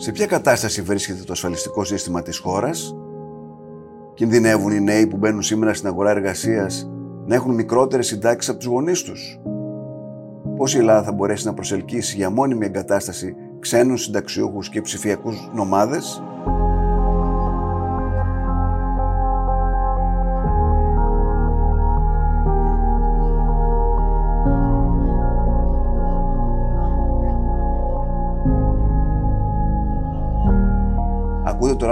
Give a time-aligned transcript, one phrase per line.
[0.00, 2.96] Σε ποια κατάσταση βρίσκεται το ασφαλιστικό σύστημα της χώρας;
[4.14, 6.90] Κινδυνεύουν οι νέοι που μπαίνουν σήμερα στην αγορά εργασίας
[7.26, 9.40] να έχουν μικρότερες συντάξεις από τους γονείς τους;
[10.56, 16.22] Πώς η Ελλάδα θα μπορέσει να προσελκύσει για μόνιμη εγκατάσταση ξένους συνταξιούχους και ψηφιακούς νομάδες;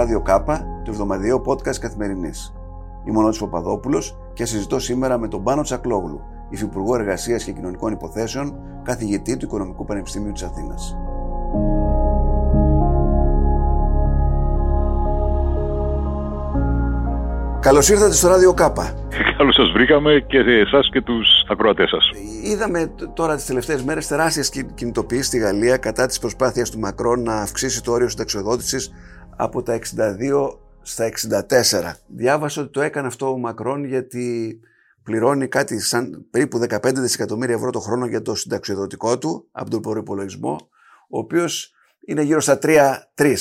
[0.06, 2.54] Ράδιο Κάπα, το εβδομαδιαίο podcast καθημερινής.
[3.04, 7.92] Είμαι ο Νότης Παπαδόπουλος και συζητώ σήμερα με τον Πάνο Τσακλόγλου, Υφυπουργό Εργασίας και Κοινωνικών
[7.92, 10.96] Υποθέσεων, καθηγητή του Οικονομικού Πανεπιστημίου της Αθήνας.
[17.60, 18.94] Καλώς ήρθατε στο ράδιο Κάπα.
[19.36, 22.10] Καλώς σας βρήκαμε και εσάς και τους ακροατές σας.
[22.44, 27.34] Είδαμε τώρα τις τελευταίες μέρες τεράστιες κινητοποιήσεις στη Γαλλία κατά της προσπάθειας του Μακρόν να
[27.34, 28.90] αυξήσει το όριο συνταξιοδότησης
[29.36, 31.92] από τα 62 στα 64.
[32.06, 34.58] Διάβασα ότι το έκανε αυτό ο Μακρόν γιατί
[35.02, 39.80] πληρώνει κάτι σαν περίπου 15 δισεκατομμύρια ευρώ το χρόνο για το συνταξιοδοτικό του από τον
[39.80, 40.68] προπολογισμό,
[41.08, 41.72] ο οποίος
[42.06, 43.34] είναι γύρω στα 3-3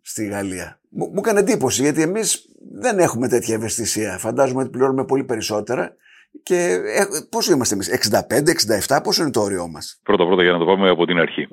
[0.00, 0.80] στη Γαλλία.
[0.88, 4.18] Μου, μου έκανε εντύπωση γιατί εμείς δεν έχουμε τέτοια ευαισθησία.
[4.18, 5.96] Φαντάζομαι ότι πληρώνουμε πολύ περισσότερα.
[6.42, 6.54] Και
[6.96, 10.64] ε, πόσο είμαστε εμείς, 65, 67, πόσο είναι το όριό μας; Πρώτα-πρώτα για να το
[10.64, 11.48] πάμε από την αρχή.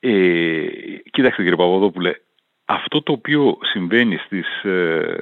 [0.00, 0.10] Ε,
[1.10, 2.10] κοίταξε κύριε Παπαδόπουλε,
[2.70, 5.18] αυτό το οποίο συμβαίνει στις, ε,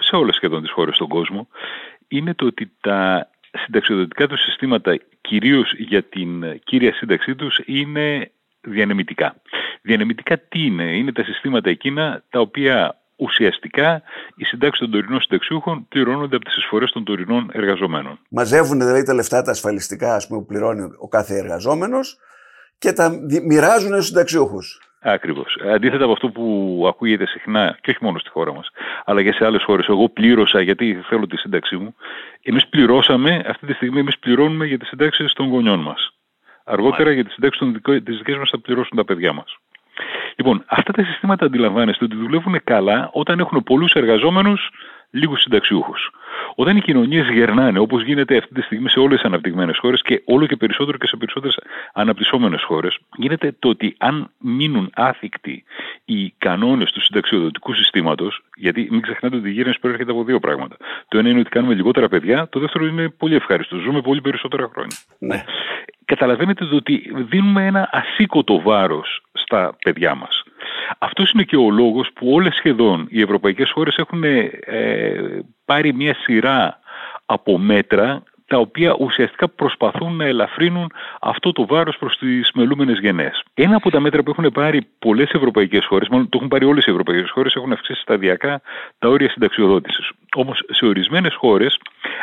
[0.00, 1.48] σε όλες σχεδόν τις χώρες στον κόσμο
[2.08, 3.30] είναι το ότι τα
[3.64, 8.30] συνταξιοδοτικά τους συστήματα κυρίως για την κύρια σύνταξή τους είναι
[8.60, 9.36] διανεμητικά.
[9.82, 14.02] Διανεμητικά τι είναι, είναι τα συστήματα εκείνα τα οποία ουσιαστικά
[14.36, 18.18] οι συντάξεις των τωρινών συνταξιούχων πληρώνονται από τις εισφορές των τωρινών εργαζομένων.
[18.28, 22.18] Μαζεύουν δηλαδή τα λεφτά τα ασφαλιστικά ας πούμε, που πληρώνει ο κάθε εργαζόμενος
[22.78, 23.10] και τα
[23.46, 24.85] μοιράζουν στους συνταξιούχους.
[25.00, 25.58] Ακριβώς.
[25.74, 28.70] Αντίθετα από αυτό που ακούγεται συχνά, και όχι μόνο στη χώρα μας,
[29.04, 29.86] αλλά και σε άλλες χώρες.
[29.88, 31.94] Εγώ πλήρωσα γιατί θέλω τη σύνταξή μου.
[32.42, 36.10] Εμείς πληρώσαμε, αυτή τη στιγμή εμείς πληρώνουμε για τις συντάξεις των γονιών μας.
[36.64, 39.56] Αργότερα για τις συντάξεις τη δική μας θα πληρώσουν τα παιδιά μας.
[40.36, 44.70] Λοιπόν, αυτά τα συστήματα αντιλαμβάνεστε ότι δουλεύουν καλά όταν έχουν πολλούς εργαζόμενους,
[45.10, 46.10] λίγους συνταξιούχους.
[46.54, 50.22] Όταν οι κοινωνίες γερνάνε, όπως γίνεται αυτή τη στιγμή σε όλες τις αναπτυγμένες χώρες και
[50.24, 51.58] όλο και περισσότερο και σε περισσότερες
[51.92, 55.64] αναπτυσσόμενες χώρες, γίνεται το ότι αν μείνουν άθικτοι
[56.04, 60.76] οι κανόνες του συνταξιοδοτικού συστήματος, γιατί μην ξεχνάτε ότι η γύρανση προέρχεται από δύο πράγματα.
[61.08, 63.76] Το ένα είναι ότι κάνουμε λιγότερα παιδιά, το δεύτερο είναι πολύ ευχάριστο.
[63.76, 64.96] Ζούμε πολύ περισσότερα χρόνια.
[65.18, 65.44] Ναι.
[66.04, 70.42] Καταλαβαίνετε ότι δίνουμε ένα ασήκωτο βάρος στα παιδιά μας.
[70.98, 74.50] Αυτός είναι και ο λόγος που όλες σχεδόν οι ευρωπαϊκές χώρες έχουν ε,
[75.66, 76.78] πάρει μια σειρά
[77.26, 83.42] από μέτρα τα οποία ουσιαστικά προσπαθούν να ελαφρύνουν αυτό το βάρος προς τις μελούμενες γενναίες.
[83.54, 86.86] Ένα από τα μέτρα που έχουν πάρει πολλές ευρωπαϊκές χώρες, μάλλον το έχουν πάρει όλες
[86.86, 88.60] οι ευρωπαϊκές χώρες, έχουν αυξήσει σταδιακά
[88.98, 90.10] τα όρια συνταξιοδότησης.
[90.36, 91.78] Όμως σε ορισμένες χώρες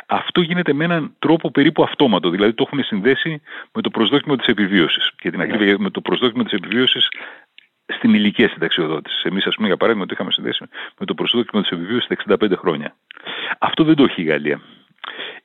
[0.05, 2.29] αυτό γίνεται με έναν τρόπο περίπου αυτόματο.
[2.29, 3.41] Δηλαδή το έχουν συνδέσει
[3.73, 5.11] με το προσδόκιμο της επιβίωσης.
[5.21, 7.07] Για την ακρίβεια, με το προσδόκιμο της επιβίωσης
[7.95, 9.23] στην ηλικία συνταξιοδότησης.
[9.23, 10.65] Εμείς, ας πούμε, για παράδειγμα, το είχαμε συνδέσει
[10.99, 12.95] με το προσδόκιμο της επιβίωσης στα 65 χρόνια.
[13.59, 14.61] Αυτό δεν το έχει η Γαλλία.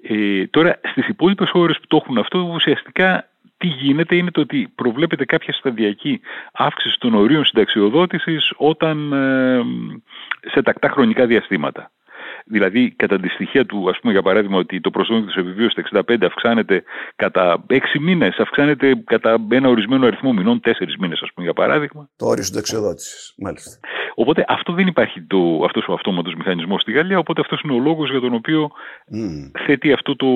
[0.03, 4.73] Ε, τώρα, στις υπόλοιπες χώρες που το έχουν αυτό, ουσιαστικά τι γίνεται είναι το ότι
[4.75, 6.21] προβλέπεται κάποια σταδιακή
[6.53, 9.63] αύξηση των ορίων συνταξιοδότησης όταν ε,
[10.51, 11.91] σε τακτά χρονικά διαστήματα.
[12.51, 15.81] Δηλαδή, κατά τη στοιχεία του, ας πούμε, για παράδειγμα, ότι το προσδόκιμο της επιβίωσης στα
[15.81, 16.83] 65 αυξάνεται
[17.17, 22.09] κατά 6 μήνες, αυξάνεται κατά ένα ορισμένο αριθμό μηνών, 4 μήνες, ας πούμε, για παράδειγμα.
[22.17, 23.79] Το όριο συνταξιοδότησης, μάλιστα.
[24.15, 27.79] Οπότε αυτό δεν υπάρχει το, αυτός ο αυτόματος μηχανισμός στη Γαλλία, οπότε αυτός είναι ο
[27.79, 28.71] λόγος για τον οποίο
[29.15, 29.61] mm.
[29.67, 30.27] θέτει αυτό το,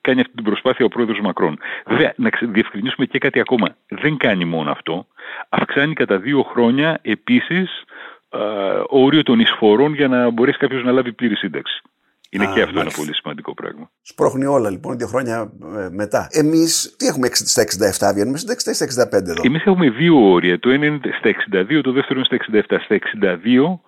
[0.00, 1.58] κάνει αυτή την προσπάθεια ο πρόεδρος Μακρόν.
[1.86, 3.76] Βέβαια, να διευκρινίσουμε και κάτι ακόμα.
[3.88, 5.06] Δεν κάνει μόνο αυτό.
[5.48, 7.84] Αυξάνει κατά δύο χρόνια επίσης
[8.88, 11.82] όριο των εισφορών για να μπορέσει κάποιος να λάβει πλήρη σύνταξη.
[12.30, 12.80] Είναι Α, και αυτό μάλιστα.
[12.80, 13.90] ένα πολύ σημαντικό πράγμα.
[14.02, 16.28] Σπρώχνει όλα λοιπόν δύο χρόνια ε, μετά.
[16.30, 17.62] Εμείς τι έχουμε στα
[18.10, 18.54] 67, βγαίνουμε στα
[19.06, 19.42] 65 εδώ.
[19.42, 20.58] Εμείς έχουμε δύο όρια.
[20.58, 22.80] Το ένα είναι στα 62, το δεύτερο είναι στα 67.
[22.84, 23.78] Στα 62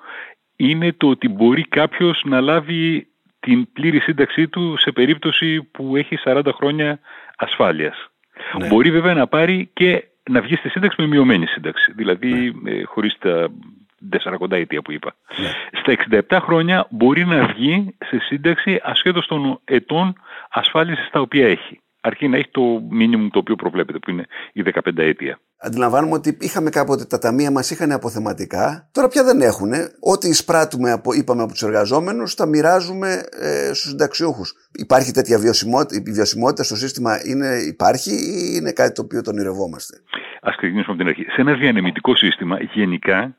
[0.56, 3.08] είναι το ότι μπορεί κάποιος να λάβει
[3.40, 7.00] την πλήρη σύνταξή του σε περίπτωση που έχει 40 χρόνια
[7.36, 8.10] ασφάλειας.
[8.58, 8.68] Ναι.
[8.68, 11.92] Μπορεί βέβαια να πάρει και να βγει στη σύνταξη με μειωμένη σύνταξη.
[11.96, 12.70] Δηλαδή ναι.
[12.70, 13.48] ε, χωρίς τα
[14.40, 15.14] 40 ετία που είπα.
[15.40, 15.50] Ναι.
[15.80, 15.92] Στα
[16.30, 20.14] 67 χρόνια μπορεί να βγει σε σύνταξη ασχέτως των ετών
[20.50, 21.80] ασφάλισης τα οποία έχει.
[22.00, 25.38] αρκεί να έχει το μήνυμο το οποίο προβλέπεται, που είναι η 15 αίτια.
[25.60, 28.88] Αντιλαμβάνουμε ότι είχαμε κάποτε τα ταμεία μας είχαν αποθεματικά.
[28.92, 29.72] Τώρα πια δεν έχουν.
[30.12, 33.08] Ό,τι εισπράττουμε, από, είπαμε, από τους εργαζόμενους, τα μοιράζουμε
[33.40, 34.52] ε, στους συνταξιούχους.
[34.72, 39.34] Υπάρχει τέτοια βιωσιμότητα, η βιωσιμότητα στο σύστημα είναι, υπάρχει ή είναι κάτι το οποίο τον
[39.34, 39.96] ονειρευόμαστε.
[40.48, 41.22] Α ξεκινήσουμε από την αρχή.
[41.22, 43.36] Σε ένας διανεμητικός σύστημα, γενικά,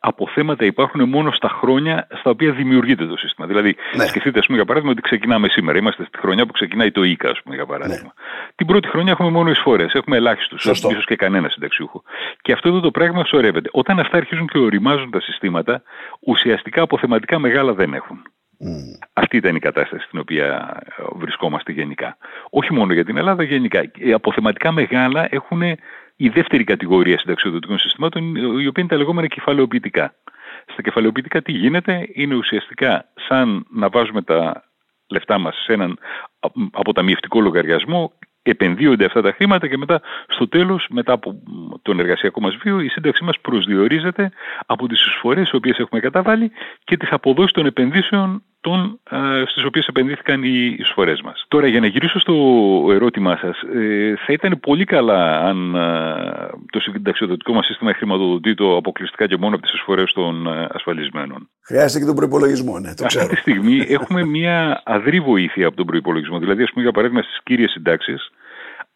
[0.00, 3.46] αποθέματα υπάρχουν μόνο στα χρόνια στα οποία δημιουργείται το σύστημα.
[3.46, 4.06] Δηλαδή, ναι.
[4.06, 5.78] σκεφτείτε, ας πούμε, για παράδειγμα, ότι ξεκινάμε σήμερα.
[5.78, 8.12] Είμαστε στη χρονιά που ξεκινάει το ΙΚΑ, ας πούμε, για παράδειγμα.
[8.16, 8.52] Ναι.
[8.54, 9.92] Την πρώτη χρονιά έχουμε μόνο εισφορές.
[9.92, 12.02] Έχουμε ελάχιστους, ίσως και κανένας συνταξιούχο.
[12.40, 13.68] Και αυτό εδώ το πράγμα σωρεύεται.
[13.72, 15.82] Όταν αυτά αρχίζουν και οριμάζουν τα συστήματα,
[16.20, 18.22] ουσιαστικά αποθεματικά μεγάλα δεν έχουν.
[18.64, 19.06] Mm.
[19.12, 20.76] Αυτή ήταν η κατάσταση στην οποία
[21.12, 22.16] βρισκόμαστε γενικά.
[22.50, 23.90] Όχι μόνο για την Ελλάδα, γενικά.
[23.94, 25.62] Οι αποθεματικά μεγάλα έχουν
[26.22, 30.14] η δεύτερη κατηγορία συνταξιοδοτικών συστημάτων, η οποία είναι τα λεγόμενα κεφαλαιοποιητικά.
[30.72, 34.64] Στα κεφαλαιοποιητικά τι γίνεται, είναι ουσιαστικά σαν να βάζουμε τα
[35.08, 35.98] λεφτά μας σε έναν
[36.72, 38.12] αποταμιευτικό λογαριασμό,
[38.42, 41.42] επενδύονται αυτά τα χρήματα και μετά στο τέλος, μετά από
[41.82, 44.30] τον εργασιακό μας βίο, η σύνταξή μας προσδιορίζεται
[44.66, 46.52] από τις εισφορές τις οποίες έχουμε καταβάλει
[46.84, 51.44] και τις αποδόσεις των επενδύσεων των, ε, στις οποίες επενδύθηκαν οι εισφορές μας.
[51.48, 52.34] Τώρα για να γυρίσω στο
[52.90, 59.26] ερώτημά σας, ε, θα ήταν πολύ καλά αν ε, το συνταξιοδοτικό μας σύστημα χρηματοδοτεί αποκλειστικά
[59.26, 61.48] και μόνο από τις εισφορές των ε, ασφαλισμένων.
[61.64, 63.24] Χρειάζεται και τον προπολογισμό, ναι, το ξέρω.
[63.24, 66.38] Αυτή τη στιγμή έχουμε μια αδρή βοήθεια από τον προπολογισμό.
[66.38, 68.30] Δηλαδή, ας πούμε, για παράδειγμα, στις κύριες συντάξεις,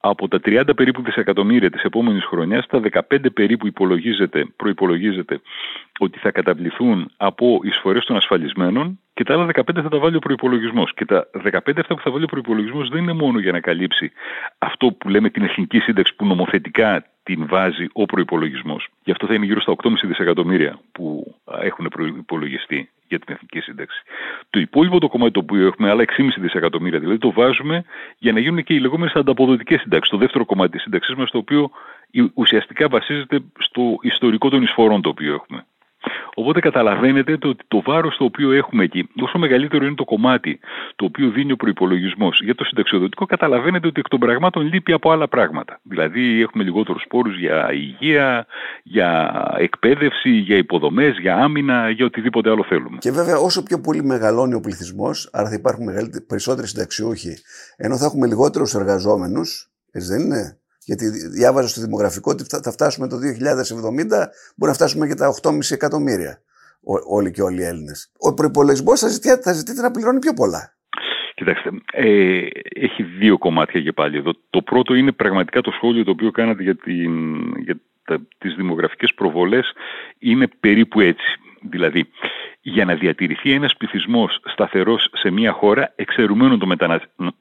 [0.00, 5.40] από τα 30 περίπου δισεκατομμύρια της επόμενης χρονιάς, τα 15 περίπου υπολογίζεται, προϋπολογίζεται
[5.98, 10.18] ότι θα καταβληθούν από εισφορές των ασφαλισμένων και τα άλλα 15 θα τα βάλει ο
[10.18, 10.84] προπολογισμό.
[10.94, 14.12] Και τα 15 αυτά που θα βάλει ο προπολογισμό δεν είναι μόνο για να καλύψει
[14.58, 18.80] αυτό που λέμε την εθνική σύνταξη που νομοθετικά την βάζει ο προπολογισμό.
[19.04, 24.02] Γι' αυτό θα είναι γύρω στα 8,5 δισεκατομμύρια που έχουν προπολογιστεί για την εθνική σύνταξη.
[24.50, 27.84] Το υπόλοιπο το κομμάτι το οποίο έχουμε, άλλα 6,5 δισεκατομμύρια, δηλαδή το βάζουμε
[28.18, 30.10] για να γίνουν και οι λεγόμενες ανταποδοτικές συντάξεις.
[30.10, 31.70] Το δεύτερο κομμάτι της σύνταξής μας, το οποίο
[32.34, 35.66] ουσιαστικά βασίζεται στο ιστορικό των εισφορών το οποίο έχουμε.
[36.34, 40.60] Οπότε καταλαβαίνετε ότι το βάρος το οποίο έχουμε εκεί, όσο μεγαλύτερο είναι το κομμάτι
[40.96, 45.10] το οποίο δίνει ο προπολογισμό για το συνταξιοδοτικό, καταλαβαίνετε ότι εκ των πραγμάτων λείπει από
[45.10, 45.80] άλλα πράγματα.
[45.82, 48.46] Δηλαδή, έχουμε λιγότερους πόρους για υγεία,
[48.82, 52.98] για εκπαίδευση, για υποδομές, για άμυνα, για οτιδήποτε άλλο θέλουμε.
[52.98, 55.86] Και βέβαια, όσο πιο πολύ μεγαλώνει ο πληθυσμός, άρα θα υπάρχουν
[56.26, 57.36] περισσότεροι συνταξιούχοι,
[57.76, 63.08] ενώ θα έχουμε λιγότερους εργαζόμενους, έτσι δεν είναι; Γιατί διάβαζα στο δημογραφικό ότι θα φτάσουμε
[63.08, 63.20] το 2070,
[64.56, 66.42] μπορεί να φτάσουμε και τα 8,5 εκατομμύρια
[67.06, 68.12] όλοι και όλοι οι Έλληνες.
[68.18, 69.08] Ο προπολογισμό θα,
[69.42, 70.74] θα ζητείτε να πληρώνει πιο πολλά.
[71.34, 74.32] Κοιτάξτε, ε, έχει δύο κομμάτια και πάλι εδώ.
[74.50, 77.12] Το πρώτο είναι πραγματικά το σχόλιο το οποίο κάνατε για, την,
[77.58, 79.72] για τα, τις δημογραφικές προβολές
[80.18, 81.26] είναι περίπου έτσι.
[81.70, 82.10] Δηλαδή,
[82.66, 87.00] για να διατηρηθεί ένας πληθυσμός σταθερός σε μια χώρα εξαιρουμένων των, μετανα...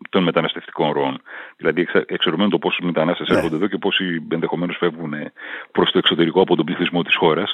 [0.09, 1.21] των μεταναστευτικών ροών.
[1.57, 3.35] Δηλαδή εξαιρουμένων το πόσους μετανάστες ναι.
[3.35, 5.13] έρχονται εδώ και πόσοι ενδεχομένως φεύγουν
[5.71, 7.53] προς το εξωτερικό από τον πληθυσμό της χώρας.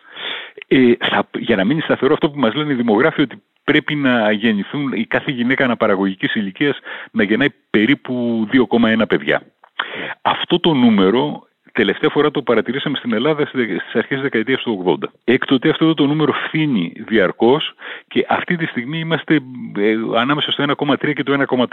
[0.67, 1.29] Ε, θα...
[1.37, 5.05] για να μείνει σταθερό αυτό που μας λένε οι δημογράφοι ότι πρέπει να γεννηθούν η
[5.05, 6.79] κάθε γυναίκα αναπαραγωγικής ηλικίας
[7.11, 9.41] να γεννάει περίπου 2,1 παιδιά.
[9.99, 10.11] Ναι.
[10.21, 11.47] Αυτό το νούμερο
[11.79, 15.07] Τελευταία φορά το παρατηρήσαμε στην Ελλάδα στις αρχές της δεκαετίας του 80.
[15.23, 17.73] Έκτοτε αυτό το νούμερο φθήνει διαρκώς
[18.07, 19.35] και αυτή τη στιγμή είμαστε
[19.77, 21.67] ε, ανάμεσα στο 1,3 και το 1,4.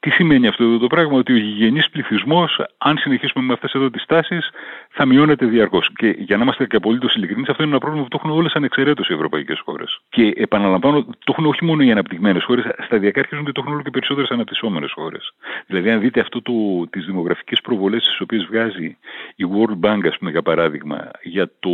[0.00, 4.04] Τι σημαίνει αυτό το πράγμα, ότι ο γηγενής πληθυσμός, αν συνεχίσουμε με αυτές εδώ τις
[4.06, 4.50] τάσεις,
[4.88, 5.90] θα μειώνεται διαρκώς.
[5.96, 8.52] Και για να είμαστε και απολύτως ειλικρινείς, αυτό είναι ένα πρόβλημα που το έχουν όλες
[8.52, 10.00] ανεξαιρέτως οι ευρωπαϊκές χώρες.
[10.08, 13.82] Και επαναλαμβάνω, το έχουν όχι μόνο οι αναπτυγμένες χώρες, σταδιακά αρχίζουν και το έχουν όλο
[13.82, 15.32] και περισσότερες αναπτυσσόμενες χώρες.
[15.66, 16.42] Δηλαδή, αν δείτε αυτό
[16.90, 18.96] τις δημογραφικές προβολές τις οποίες βγάζει
[19.36, 21.70] η World Bank, ας πούμε, για παράδειγμα, για το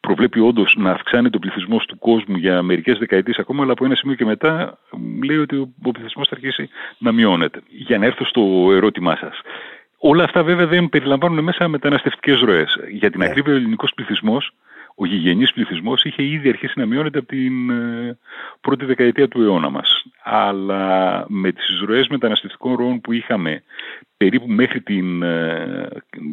[0.00, 3.94] προβλέπει όντως να αυξάνεται ο πληθυσμό του κόσμου για μερικές δεκαετίες ακόμα, αλλά από ένα
[3.94, 4.78] σημείο και μετά
[5.24, 7.60] λέει ότι ο πληθυσμός θα αρχίσει να μειώνεται.
[7.68, 9.40] Για να έρθω στο ερώτημά σας.
[9.98, 12.78] Όλα αυτά βέβαια δεν περιλαμβάνουν μέσα μεταναστευτικές ροές.
[12.88, 13.24] Για την yeah.
[13.24, 13.30] Ναι.
[13.30, 14.52] ακρίβεια, ο ελληνικός πληθυσμός
[14.94, 18.18] ο γηγενής πληθυσμός είχε ήδη αρχίσει να μειώνεται από την ε,
[18.60, 20.04] πρώτη δεκαετία του αιώνα μας.
[20.22, 23.62] Αλλά με τις ροές μεταναστευτικών ροών που είχαμε
[24.16, 25.88] περίπου μέχρι την ε,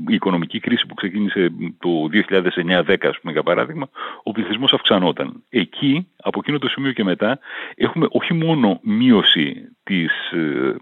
[0.08, 3.90] οικονομική κρίση που ξεκίνησε το 2009-10 ας πούμε για παράδειγμα,
[4.24, 5.44] ο πληθυσμός αυξανόταν.
[5.50, 7.40] Εκεί, από εκείνο το σημείο και μετά,
[7.76, 10.76] έχουμε όχι μόνο μείωση της ε,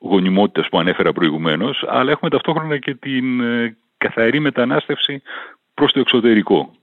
[0.00, 3.42] γονιμότητας που ανέφερα προηγουμένως, αλλά έχουμε ταυτόχρονα και την
[3.96, 5.22] καθαρή μετανάστευση
[5.74, 6.74] προς το εξωτερικό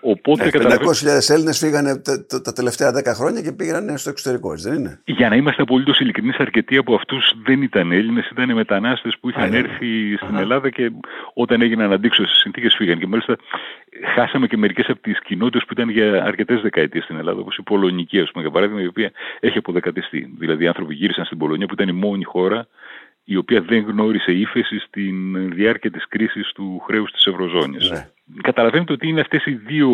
[0.00, 4.74] οπότε ναι, 500.000 Έλληνες φύγανε τα, τα, τελευταία 10 χρόνια και πήγαν στο εξωτερικό, δεν
[4.74, 9.28] είναι; Για να είμαστε απολύτως ειλικρινείς, αρκετοί από αυτούς δεν ήταν Έλληνες, ήταν μετανάστες που
[9.28, 10.90] είχαν έρθει στην Ελλάδα και
[11.34, 12.98] όταν έγιναν αντίξωες στις συνθήκες φύγαν.
[12.98, 13.36] Και μάλιστα
[14.14, 17.62] χάσαμε και μερικές από τις κοινότητες που ήταν για αρκετές δεκαετίες στην Ελλάδα, όπως η
[17.62, 19.10] Πολωνική, ας πούμε, για παράδειγμα, η οποία
[19.40, 20.34] έχει αποδεκατιστεί.
[20.38, 22.66] Δηλαδή, οι άνθρωποι γύρισαν στην Πολωνία που ήταν η μόνη χώρα
[23.24, 27.90] η οποία δεν γνώρισε ύφεση στην διάρκεια της κρίσης του χρέους της Ευρωζώνης.
[27.90, 28.06] Ναι
[28.42, 29.90] καταλαβαίνετε ότι είναι αυτές οι δύο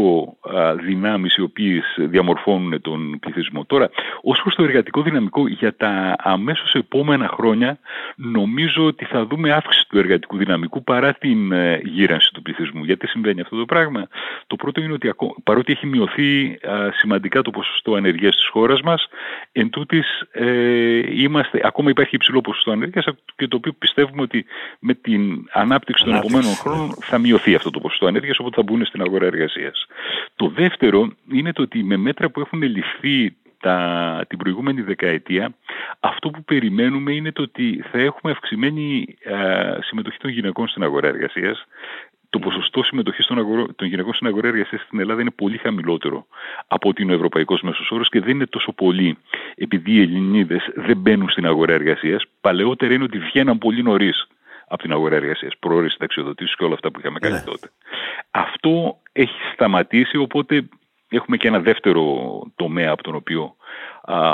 [0.84, 3.64] δυνάμεις οι οποίες διαμορφώνουν τον πληθυσμό.
[3.64, 3.90] Τώρα,
[4.22, 7.78] ως προς το εργατικό δυναμικό για τα αμέσως επόμενα χρόνια
[8.16, 12.84] νομίζω ότι θα δούμε αύξηση του εργατικού δυναμικού παρά την ε, γύρανση του πληθυσμού.
[12.84, 14.08] Γιατί συμβαίνει αυτό το πράγμα;
[14.46, 16.58] Το πρώτο είναι ότι παρότι έχει μειωθεί
[17.00, 19.08] σημαντικά το ποσοστό ανεργίας της χώρας μας,
[19.52, 23.06] εν τούτης, ε, είμαστε, ακόμα υπάρχει υψηλό ποσοστό ανεργίας
[23.36, 24.44] και το οποίο πιστεύουμε ότι
[24.78, 28.84] με την ανάπτυξη των επόμενων χρόνων θα μειωθεί αυτό το ποσοστό ανεργίας όποτε θα μπουν
[28.84, 29.86] στην αγορά εργασίας.
[30.36, 35.54] Το δεύτερο είναι το ότι με μέτρα που έχουν ληφθεί τα, την προηγούμενη δεκαετία,
[36.00, 39.16] αυτό που περιμένουμε είναι το ότι θα έχουμε αυξημένη
[39.80, 41.66] συμμετοχή των γυναικών στην αγορά εργασίας.
[42.30, 46.26] Το ποσοστό συμμετοχής των, των γυναικών στην αγορά εργασίας στην Ελλάδα είναι πολύ χαμηλότερο
[46.66, 49.18] από ότι είναι ο ευρωπαϊκός μέσος όρος και δεν είναι τόσο πολύ
[49.54, 52.24] επειδή οι Ελληνίδες δεν μπαίνουν στην αγορά εργασίας.
[52.40, 54.26] Παλαιότερα είναι ότι βγαίναν πολύ νωρίς
[54.68, 57.40] από την αγορά εργασίας, πρόορε συνταξιοδοτήσεις και όλα αυτά που είχαμε κάνει ναι.
[57.40, 57.70] τότε.
[58.30, 60.68] Αυτό έχει σταματήσει, οπότε
[61.08, 62.02] έχουμε και ένα δεύτερο
[62.56, 63.56] τομέα από τον οποίο
[64.02, 64.32] α,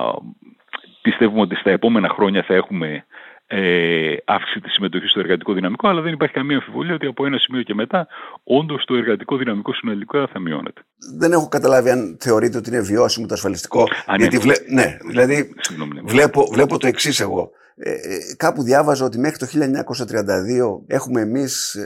[1.02, 3.04] πιστεύουμε ότι στα επόμενα χρόνια θα έχουμε
[3.46, 7.38] ε, αύξηση της συμμετοχής στο εργατικό δυναμικό, αλλά δεν υπάρχει καμία αμφιβολία ότι από ένα
[7.38, 8.06] σημείο και μετά
[8.44, 10.82] όντως το εργατικό δυναμικό συνολικά θα μειώνεται.
[11.18, 13.88] Δεν έχω καταλάβει αν θεωρείτε ότι είναι βιώσιμο το ασφαλιστικό.
[14.16, 14.54] γιατί βλέ...
[14.72, 15.54] ναι, δηλαδή
[15.94, 16.00] ναι.
[16.04, 17.50] βλέπω, βλέπω το εξής εγώ.
[17.76, 21.76] Ε, ε, κάπου διάβαζα ότι μέχρι το 1932 έχουμε εμείς...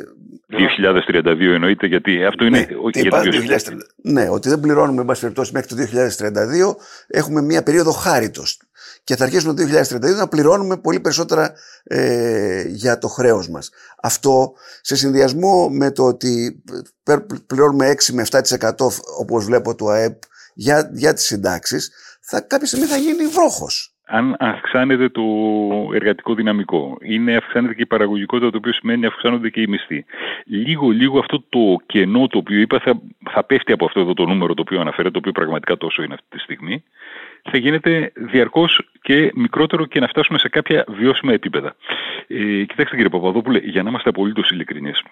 [0.51, 2.59] 2032 ε, εννοείται γιατί αυτό είναι...
[2.59, 3.73] Ναι, για το 2030.
[3.97, 6.75] ναι ότι δεν πληρώνουμε μέχρι το 2032
[7.07, 8.61] έχουμε μια περίοδο χάριτος
[9.05, 11.53] και θα αρχίσουμε το 2032 να πληρώνουμε πολύ περισσότερα
[11.85, 13.71] ε, για το χρέος μας.
[14.03, 16.63] Αυτό σε συνδυασμό με το ότι
[17.47, 18.71] πληρώνουμε 6 με 7%
[19.19, 20.23] όπως βλέπω το ΑΕΠ
[20.55, 25.23] για, για τις συντάξεις θα, κάποια στιγμή θα γίνει βρόχος αν αυξάνεται το
[25.95, 26.99] εργατικό δυναμικό.
[27.03, 30.05] Είναι αυξάνεται και η παραγωγικότητα, το οποίο σημαίνει αυξάνονται και οι μισθοί.
[30.45, 33.01] Λίγο-λίγο αυτό το κενό το οποίο είπα θα,
[33.31, 36.15] θα πέφτει από αυτό εδώ το νούμερο το οποίο αναφέρεται, το οποίο πραγματικά τόσο είναι
[36.15, 36.85] αυτή τη στιγμή,
[37.51, 41.77] θα γίνεται διαρκώς και μικρότερο και να φτάσουμε σε κάποια βιώσιμα επίπεδα.
[42.27, 45.03] Ε, κοιτάξτε κύριε Παπαδόπουλε, για να είμαστε απολύτως ειλικρινείς,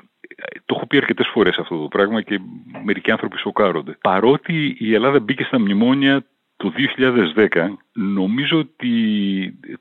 [0.65, 2.41] το έχω πει αρκετές φορές αυτό το πράγμα και
[2.85, 3.97] μερικοί άνθρωποι σοκάρονται.
[4.01, 6.25] Παρότι η Ελλάδα μπήκε στα μνημόνια
[6.57, 6.73] το
[7.35, 8.93] 2010 νομίζω ότι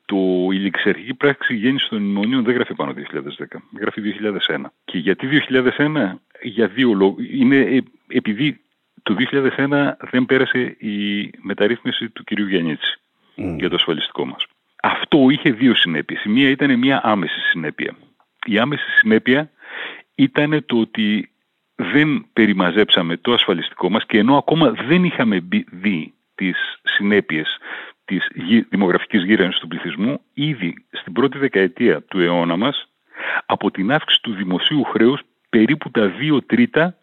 [0.06, 0.18] το
[0.52, 3.00] ηλεξιαρχική πράξη γέννηση των μνημονίων δεν γράφει πάνω 2010,
[3.80, 4.02] γράφει
[4.48, 4.62] 2001.
[4.86, 5.28] Και γιατί
[5.78, 7.26] 2001, για δύο λόγους.
[7.32, 8.60] Είναι ε, επειδή
[9.04, 9.16] το
[9.58, 13.00] 2001 δεν πέρασε η μεταρρύθμιση του κυρίου Γιάννητση
[13.36, 14.46] για το ασφαλιστικό μας.
[14.82, 16.24] Αυτό είχε δύο συνέπειες.
[16.24, 17.96] Η μία ήταν μια άμεση συνέπεια.
[18.46, 19.50] Η άμεση συνέπεια
[20.16, 21.30] ήταν το ότι
[21.76, 25.40] δεν περιμαζέψαμε το ασφαλιστικό μας και ενώ ακόμα δεν είχαμε
[25.72, 27.58] δει τις συνέπειες
[28.06, 28.28] της
[28.70, 32.90] δημογραφικής γύρανσης του πληθυσμού ήδη στην πρώτη δεκαετία του αιώνα μας
[33.46, 36.98] από την αύξηση του δημοσίου χρέους περίπου τα δύο τρίτα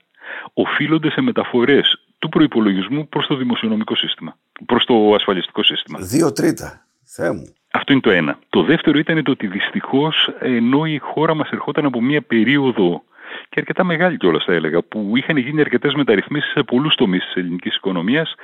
[0.53, 4.37] οφείλονται σε μεταφορές του προϋπολογισμού προς το δημοσιονομικό σύστημα,
[4.67, 5.99] προς το ασφαλιστικό σύστημα.
[6.01, 6.87] Δύο τρίτα.
[7.05, 7.55] Θεέ μου.
[7.73, 8.39] Αυτό είναι το ένα.
[8.49, 13.03] Το δεύτερο ήταν το ότι δυστυχώς ενώ η χώρα μας ερχόταν από μια περίοδο
[13.49, 17.35] και αρκετά μεγάλη κιόλας θα έλεγα, που είχαν γίνει αρκετές μεταρρυθμίσεις σε πολλούς τομείς της
[17.35, 18.35] ελληνικής οικονομίας,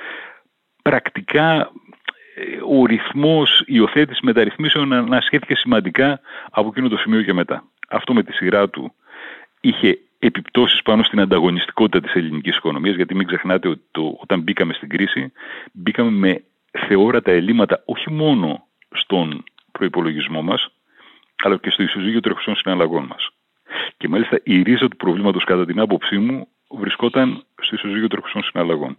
[0.81, 1.71] πρακτικά
[2.35, 6.19] ε, ο ρυθμός υιοθέτησης μεταρρυθμίσεων ανασχέθηκε σημαντικά
[6.51, 7.63] από εκείνο το σημείο και μετά.
[7.89, 8.93] Αυτό με τη σειρά του
[9.61, 14.73] είχε επιπτώσεις πάνω στην ανταγωνιστικότητα της ελληνικής οικονομίας, γιατί μην ξεχνάτε ότι το, όταν μπήκαμε
[14.73, 15.31] στην κρίση,
[15.71, 16.43] μπήκαμε με
[16.87, 20.67] θεόρατα ελλείμματα όχι μόνο στον προϋπολογισμό μας,
[21.43, 23.29] αλλά και στο ισοζύγιο τρεχουσών συναλλαγών μας.
[23.97, 28.97] Και μάλιστα η ρίζα του προβλήματος κατά την άποψή μου βρισκόταν στο ισοζύγιο τρεχουσών συναλλαγών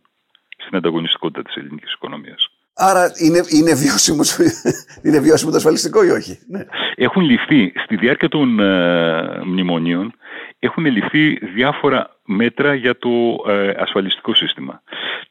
[0.63, 2.49] στην ανταγωνιστικότητα της ελληνικής οικονομίας.
[2.75, 4.23] Άρα είναι, είναι, βιώσιμο,
[5.05, 6.65] είναι βιώσιμο το ασφαλιστικό ή όχι; Ναι.
[6.95, 10.15] Έχουν ληφθεί στη διάρκεια των ε, μνημονίων
[10.59, 13.11] έχουν ληφθεί διάφορα μέτρα για το
[13.47, 14.83] ε, ασφαλιστικό σύστημα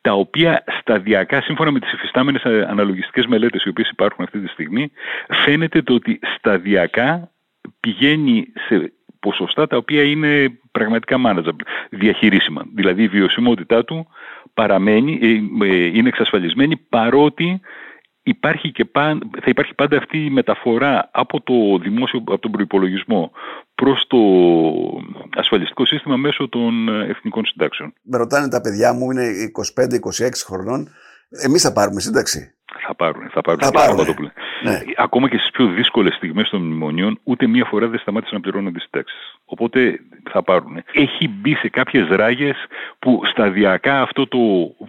[0.01, 4.48] τα οποία σταδιακά σύμφωνα με τις υφιστάμενες ε, αναλογιστικές μελέτες οι οποίες υπάρχουν αυτή τη
[4.48, 4.91] στιγμή
[5.43, 7.31] φαίνεται το ότι σταδιακά
[7.79, 12.63] πηγαίνει σε ποσοστά τα οποία είναι πραγματικά manageable, διαχειρίσιμα.
[12.75, 14.07] Δηλαδή η βιωσιμότητά του
[14.60, 17.60] παραμένει, ε, ε, είναι εξασφαλισμένη παρότι
[18.24, 18.89] υπάρχει και
[19.42, 23.32] θα υπάρχει πάντα αυτή η μεταφορά από το δημόσιο, από τον προϋπολογισμό
[23.75, 24.18] προς το
[25.36, 27.94] ασφαλιστικό σύστημα μέσω των εθνικών συντάξεων.
[28.01, 29.25] Με ρωτάνε τα παιδιά μου, είναι
[29.75, 30.88] 25-26 χρονών,
[31.30, 32.54] εμείς θα πάρουμε σύνταξη.
[32.77, 33.61] Θα πάρουν, θα πάρουν.
[33.61, 34.31] Θα πάρουν.
[34.63, 34.79] Ναι.
[34.97, 38.73] Ακόμα και στις πιο δύσκολες στιγμές των μνημονίων, ούτε μία φορά δεν σταμάτησαν να πληρώνουν
[38.73, 39.15] τις συντάξει.
[39.45, 39.99] Οπότε
[40.29, 40.83] θα πάρουν.
[40.91, 42.57] Έχει μπει σε κάποιες ράγες
[42.99, 44.38] που σταδιακά αυτό το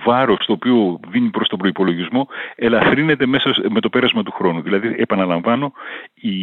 [0.04, 4.62] βάρος το οποίο δίνει προς τον προπολογισμό ελαφρύνεται μέσα με το πέρασμα του χρόνου.
[4.62, 5.72] Δηλαδή, επαναλαμβάνω,
[6.14, 6.34] οι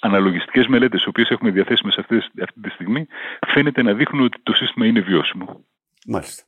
[0.00, 2.18] αναλογιστικές μελέτες οι οποίες έχουμε διαθέσιμες αυτή
[2.60, 3.06] τη στιγμή
[3.46, 5.64] φαίνεται να δείχνουν ότι το σύστημα είναι βιώσιμο.
[6.06, 6.42] Μάλιστα.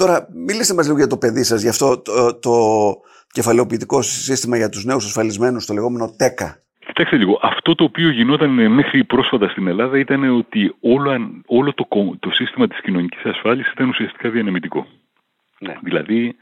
[0.00, 2.52] Τώρα, μίλησε μας λίγο για το παιδί σας, για αυτό το, το
[3.32, 6.62] κεφαλαιοποιητικό σύστημα για τους νέους ασφαλισμένους, το λεγόμενο ΤΕΚΑ.
[6.86, 11.86] Κοιτάξτε λίγο, αυτό το οποίο γινόταν μέχρι πρόσφατα στην Ελλάδα ήταν ότι όλο, όλο το,
[12.18, 14.86] το σύστημα της κοινωνικής ασφάλισης ήταν ουσιαστικά διανεμητικό.
[15.58, 15.74] Ναι.
[15.82, 16.36] Δηλαδή,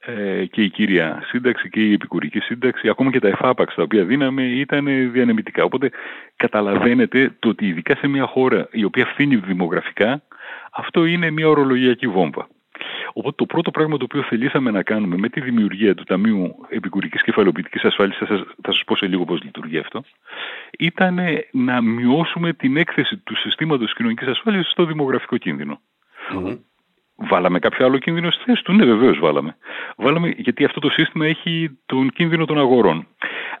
[0.00, 4.04] ε, και η κύρια σύνταξη και η επικουρική σύνταξη, ακόμα και τα εφάπαξ τα οποία
[4.04, 5.64] δίναμε ήταν διανεμητικά.
[5.64, 5.90] Οπότε
[6.36, 10.22] καταλαβαίνετε το ότι ειδικά σε μια χώρα η οποία φθήνει δημογραφικά,
[10.70, 12.48] αυτό είναι μια ορολογιακή βόμβα.
[13.12, 17.22] Οπότε το πρώτο πράγμα το οποίο θελήσαμε να κάνουμε με τη δημιουργία του Ταμείου Επικουρικής
[17.22, 20.04] Κεφαλαιοποιητικής Ασφάλισης, θα σας, θα σας πω σε λίγο πώς λειτουργεί αυτό,
[20.78, 21.18] ήταν
[21.50, 25.36] να μειώσουμε την έκθεση του συστήματος κοινωνικής ασφάλισης στο δημογραφικό
[27.16, 29.56] Βάλαμε κάποιο άλλο κίνδυνο στη θέση του; Ναι, βεβαίως βάλαμε.
[29.96, 33.06] Βάλαμε γιατί αυτό το σύστημα έχει τον κίνδυνο των αγορών.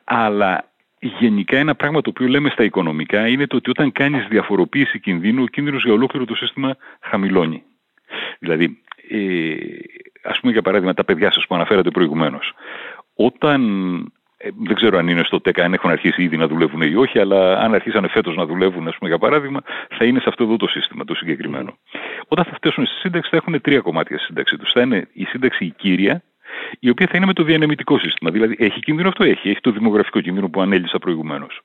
[0.04, 5.00] Αλλά γενικά ένα πράγμα το οποίο λέμε στα οικονομικά είναι το ότι όταν κάνεις διαφοροποίηση
[5.00, 7.62] κινδύνου, ο κίνδυνος για ολόκληρο το σύστημα χαμηλώνει.
[8.38, 8.95] Δηλαδή, ε,
[10.22, 12.52] ας πούμε για παράδειγμα τα παιδιά σας που αναφέρατε προηγουμένως.
[13.14, 13.62] Όταν
[14.36, 17.18] ε, δεν ξέρω αν είναι στο ΤΕΚΑ, αν έχουν αρχίσει ήδη να δουλεύουν ή όχι,
[17.18, 20.56] αλλά αν αρχίσανε φέτος να δουλεύουν, ας πούμε, για παράδειγμα, θα είναι σε αυτό εδώ
[20.56, 21.78] το σύστημα, το συγκεκριμένο.
[22.28, 24.72] Όταν θα φτάσουν στη σύνταξη, θα έχουν τρία κομμάτια σύνταξη τους.
[24.72, 26.22] Θα είναι η σύνταξη η κύρια,
[26.80, 28.30] η οποία θα είναι με το διανεμητικό σύστημα.
[28.30, 29.48] Δηλαδή, έχει κίνδυνο αυτό, έχει.
[29.48, 31.60] Έχει το δημογραφικό κίνδυνο που ανέλησα προηγουμένως.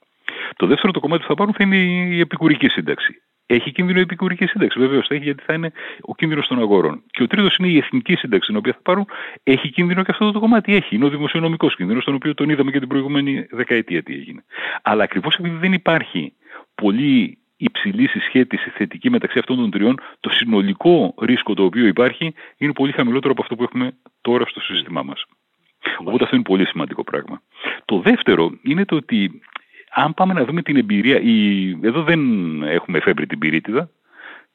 [0.56, 1.78] Το δεύτερο το κομμάτι που θα πάρουν θα είναι
[2.16, 3.22] η επικουρική σύνταξη.
[3.46, 4.80] Έχει κίνδυνο η επικουρική σύνταξη.
[4.80, 7.04] Βεβαίως θα έχει γιατί θα είναι ο κίνδυνος των αγορών.
[7.12, 9.08] Και ο τρίτος είναι η εθνική σύνταξη, την οποία θα πάρουν.
[9.44, 10.76] Έχει κίνδυνο και αυτό το κομμάτι.
[10.76, 10.96] Έχει.
[10.96, 14.44] Είναι ο δημοσιονομικός κίνδυνος, τον οποίο τον είδαμε και την προηγούμενη δεκαετία τι έγινε.
[14.82, 16.34] Αλλά ακριβώς επειδή δεν υπάρχει
[16.76, 22.74] πολύ υψηλή συσχέτιση θετική μεταξύ αυτών των τριών, το συνολικό ρίσκο το οποίο υπάρχει είναι
[22.74, 25.26] πολύ χαμηλότερο από αυτό που έχουμε τώρα στο σύστημά μας.
[25.98, 27.42] Οπότε αυτό είναι πολύ σημαντικό πράγμα.
[27.86, 29.42] Το δεύτερο είναι το ότι
[29.94, 31.70] αν πάμε να δούμε την εμπειρία, η...
[31.82, 32.20] εδώ δεν
[32.64, 33.90] έχουμε εφεύρει την πυρίτιδα,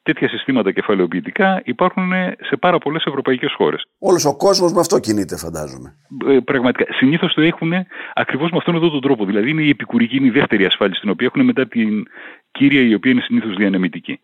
[0.07, 3.87] τέτοια συστήματα κεφαλαιοποιητικά υπάρχουν σε πάρα πολλές ευρωπαϊκές χώρες.
[3.99, 5.95] Όλος ο κόσμος με αυτό κινείται φαντάζομαι.
[6.27, 6.85] Ε, πραγματικά.
[6.93, 7.71] Συνήθως το έχουν
[8.13, 9.25] ακριβώς με αυτόν εδώ τον τρόπο.
[9.25, 12.05] Δηλαδή είναι η επικουρική, είναι η δεύτερη ασφάλιση την οποία έχουν μετά την
[12.51, 14.19] κύρια η οποία είναι συνήθως διανεμητική.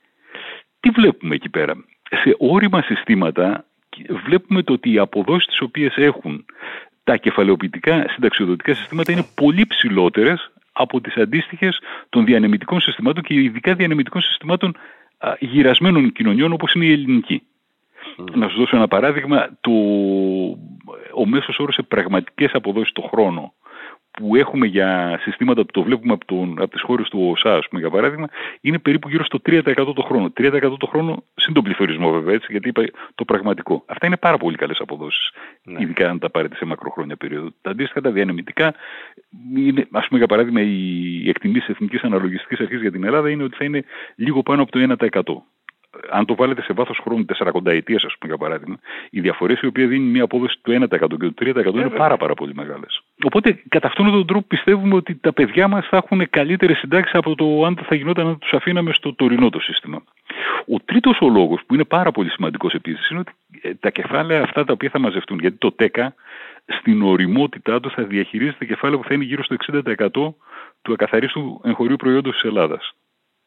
[0.80, 1.74] Τι βλέπουμε εκεί πέρα;
[2.24, 3.66] Σε όριμα συστήματα
[4.26, 6.46] βλέπουμε το ότι οι αποδόσεις τις οποίες έχουν
[7.04, 13.74] τα κεφαλαιοποιητικά συνταξιοδοτικά συστήματα είναι πολύ ψηλότερες από τις αντίστοιχες των διανεμητικών συστημάτων και ειδικά
[13.74, 14.76] διανεμητικών συστημάτων
[15.40, 17.44] γυρασμένων κοινωνιών όπως είναι η ελληνική.
[18.34, 19.50] Να σας δώσω ένα παράδειγμα.
[19.62, 19.72] Το,
[21.16, 23.54] ο μέσος όρος σε πραγματικές αποδόσεις το χρόνο
[24.18, 27.82] που έχουμε για συστήματα που το βλέπουμε από, τον, από τις χώρες του ΟΣΑ, πούμε,
[27.82, 28.28] για παράδειγμα,
[28.62, 29.62] είναι περίπου γύρω στο 3%
[29.96, 30.34] το χρόνο.
[30.38, 32.84] 3% το χρόνο συν τον πληθωρισμό βέβαια, έτσι, γιατί είπα
[33.16, 33.84] το πραγματικό.
[33.86, 35.32] Αυτά είναι πάρα πολύ καλές αποδόσεις,
[35.64, 35.82] ναι.
[35.82, 37.50] ειδικά αν τα πάρετε σε μακροχρόνια περίοδο.
[37.62, 38.74] Τα αντίστοιχα τα διανεμητικά,
[39.56, 43.56] είναι, ας πούμε για παράδειγμα οι εκτιμήσεις Εθνικής Αναλογιστικής Αρχής για την Ελλάδα είναι ότι
[43.56, 43.84] θα είναι
[44.16, 45.22] λίγο πάνω από το 1%
[46.10, 48.80] αν το βάλετε σε βάθος χρόνου 40 ετία, ας πούμε, για παράδειγμα,
[49.10, 52.34] οι διαφορές οι οποίες δίνουν μια απόδοση του 1% και του 3% είναι πάρα, πάρα
[52.34, 53.02] πολύ μεγάλες.
[53.24, 57.36] Οπότε, κατά αυτόν τον τρόπο, πιστεύουμε ότι τα παιδιά μας θα έχουν καλύτερες συντάξεις από
[57.36, 60.04] το αν θα γινόταν να τους αφήναμε στο τωρινό το σύστημα.
[60.68, 64.42] Ο τρίτος ο λόγος, που είναι πάρα πολύ σημαντικός επίσης, είναι ότι ε, τα κεφάλαια
[64.42, 66.16] αυτά τα οποία θα μαζευτούν, γιατί το ΤΕΚΑ
[66.66, 70.10] στην οριμότητά του θα διαχειρίζεται κεφάλαια που θα είναι γύρω στο 60%
[70.82, 72.94] του ακαθαρίστου εγχωρίου προϊόντος της Ελλάδας.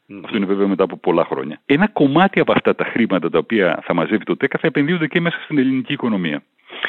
[0.08, 0.20] Mm.
[0.24, 1.60] Αυτό είναι βέβαια μετά από πολλά χρόνια.
[1.66, 5.20] Ένα κομμάτι από αυτά τα χρήματα τα οποία θα μαζεύει το ΤΕΚΑ θα επενδύονται και
[5.20, 6.42] μέσα στην ελληνική οικονομία.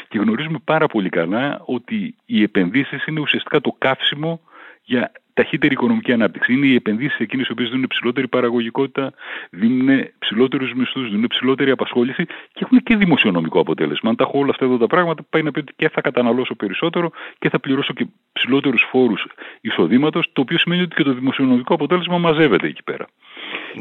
[0.08, 4.40] Και γνωρίζουμε πάρα πολύ καλά ότι οι επενδύσεις είναι ουσιαστικά το καύσιμο
[4.82, 6.52] για ταχύτερη οικονομική ανάπτυξη.
[6.52, 9.12] Είναι οι επενδύσεις εκείνες οι οποίες δίνουν ψηλότερη παραγωγικότητα,
[9.50, 14.10] δίνουν ψηλότερου μισθούς, δίνουν ψηλότερη απασχόληση και έχουν και δημοσιονομικό αποτέλεσμα.
[14.10, 16.54] Αν τα έχω όλα αυτά εδώ τα πράγματα, πάει να πει ότι και θα καταναλώσω
[16.54, 19.26] περισσότερο και θα πληρώσω και ψηλότερους φόρους
[19.60, 23.06] εισοδήματος, το οποίο σημαίνει ότι και το δημοσιονομικό αποτέλεσμα μαζεύεται εκεί πέρα.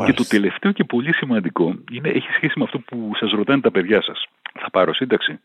[0.06, 3.72] Και το τελευταίο και πολύ σημαντικό είναι, έχει σχέση με αυτό που σας ρωτάνε τα
[3.72, 4.26] παιδιά σας
[4.58, 5.39] θα πάρω σύνταξη.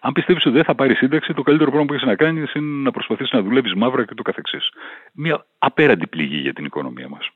[0.00, 2.82] Αν πιστεύεις ότι δεν θα πάρει σύνταξη, το καλύτερο πράγμα που έχεις να κάνεις είναι
[2.82, 4.68] να προσπαθήσεις να δουλεύεις μαύρα και το καθεξής.
[5.12, 7.28] Μια απέραντη πληγή για την οικονομία μας.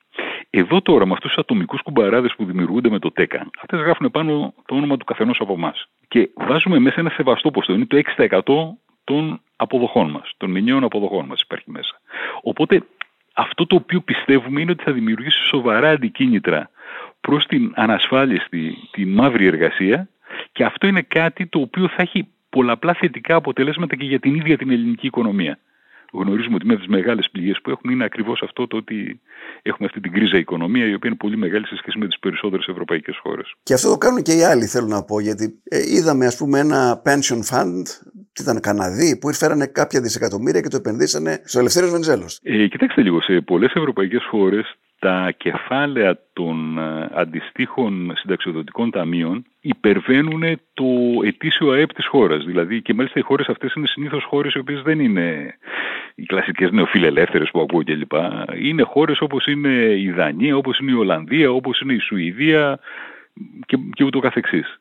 [0.51, 4.55] Εδώ τώρα με αυτούς τους ατομικούς κουμπαράδες που δημιουργούνται με το ΤΕΚΑ, αυτές γράφουν πάνω
[4.66, 5.88] το όνομα του καθενός από εμάς.
[6.09, 7.73] Και βάζουμε μέσα ένα σεβαστό ποστό.
[7.73, 12.01] Είναι το 6% των αποδοχών μας, των μηνιαίων αποδοχών μας υπάρχει μέσα.
[12.43, 12.83] Οπότε
[13.35, 16.71] αυτό το οποίο πιστεύουμε είναι ότι θα δημιουργήσει σοβαρά αντικίνητρα
[17.21, 20.09] προς την ανασφάλιστη, τη μαύρη εργασία
[20.53, 24.57] και αυτό είναι κάτι το οποίο θα έχει πολλαπλά θετικά αποτελέσματα και για την ίδια
[24.57, 25.59] την ελληνική οικονομία
[26.12, 29.20] γνωρίζουμε ότι με τις μεγάλες πληγές που έχουν είναι ακριβώς αυτό το ότι
[29.62, 32.66] έχουμε αυτή την κρίζα οικονομία, η οποία είναι πολύ μεγάλη σε σχέση με τις περισσότερες
[32.66, 33.55] ευρωπαϊκές χώρες.
[33.62, 36.59] Και αυτό το κάνουν και οι άλλοι, θέλω να πω, γιατί ε, είδαμε, ας πούμε,
[36.59, 37.83] ένα pension fund,
[38.33, 42.26] τι ήταν Καναδί, που φέρανε κάποια δισεκατομμύρια και το επενδύσανε στο Ελευθέριος Βενζέλο.
[42.42, 50.42] Ε, κοιτάξτε λίγο, σε πολλές ευρωπαϊκές χώρες τα κεφάλαια των ε, αντιστοίχων συνταξιοδοτικών ταμείων υπερβαίνουν
[50.74, 50.84] το
[51.24, 52.44] ετήσιο ΑΕΠ της χώρας.
[52.44, 55.54] Δηλαδή και μάλιστα οι χώρες αυτές είναι συνήθως χώρες οι οποίες δεν είναι
[56.14, 58.12] οι κλασικές νεοφιλελεύθερες που ακούω κλπ.
[58.60, 62.78] Είναι χώρες όπως είναι η Δανία, όπως είναι η Ολλανδία, όπως είναι η Σουηδία
[63.66, 64.80] και, και ούτω καθεξής.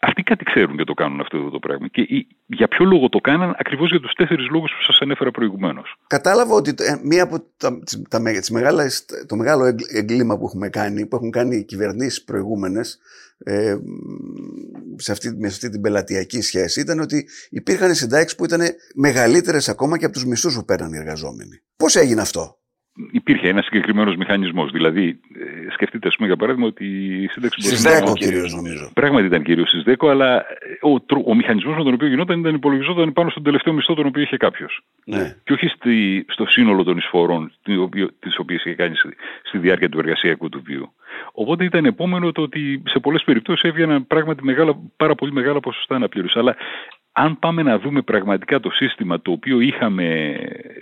[0.00, 1.88] Αυτοί κάτι ξέρουν και το κάνουν αυτό το πράγμα.
[1.88, 5.96] Και για ποιο λόγο το κάναν, ακριβώς για τους τέσσερις λόγους που σας ανέφερα προηγουμένως.
[6.06, 11.06] Κατάλαβα ότι ε, μία από τα, τα, τις μεγάλες, το μεγάλο εγκλήμα που έχουμε κάνει,
[11.06, 12.98] που έχουν κάνει οι κυβερνήσεις προηγούμενες
[13.38, 13.76] ε,
[14.96, 18.60] σε, αυτή, σε αυτή την πελατειακή σχέση, ήταν ότι υπήρχαν συντάξεις που ήταν
[18.94, 21.62] μεγαλύτερες ακόμα και από τους μισθούς που παίρναν οι εργαζόμενοι.
[21.76, 22.59] Πώς έγινε αυτό;
[23.10, 24.70] Υπήρχε ένας συγκεκριμένος μηχανισμός.
[24.70, 26.84] Δηλαδή, ε, σκεφτείτε, ας πούμε, για παράδειγμα, ότι
[27.22, 28.90] η σύνταξη Στι 10 κυρίως, νομίζω.
[28.94, 30.44] Πράγματι ήταν κυρίως στι 10, αλλά ε,
[30.80, 34.22] ο, ο μηχανισμός με τον οποίο γινόταν ήταν υπολογιζόταν πάνω στον τελευταίο μισθό τον οποίο
[34.22, 34.82] είχε κάποιος.
[35.04, 35.36] Ναι.
[35.44, 37.52] Και όχι στη, στο σύνολο των εισφορών
[38.18, 39.08] τις οποίες είχε κάνει στη,
[39.42, 40.92] στη διάρκεια του εργασιακού του βίου.
[41.32, 45.94] Οπότε ήταν επόμενο το ότι σε πολλές περιπτώσεις έβγαιναν πράγματι μεγάλα, πάρα πολύ μεγάλα ποσοστά
[45.94, 46.38] αναπλήρωση.
[46.38, 46.56] Αλλά
[47.20, 50.04] αν πάμε να δούμε πραγματικά το σύστημα το οποίο είχαμε,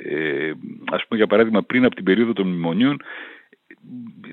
[0.05, 0.53] ε,
[0.91, 3.03] ας πούμε για παράδειγμα πριν από την περίοδο των μνημονίων,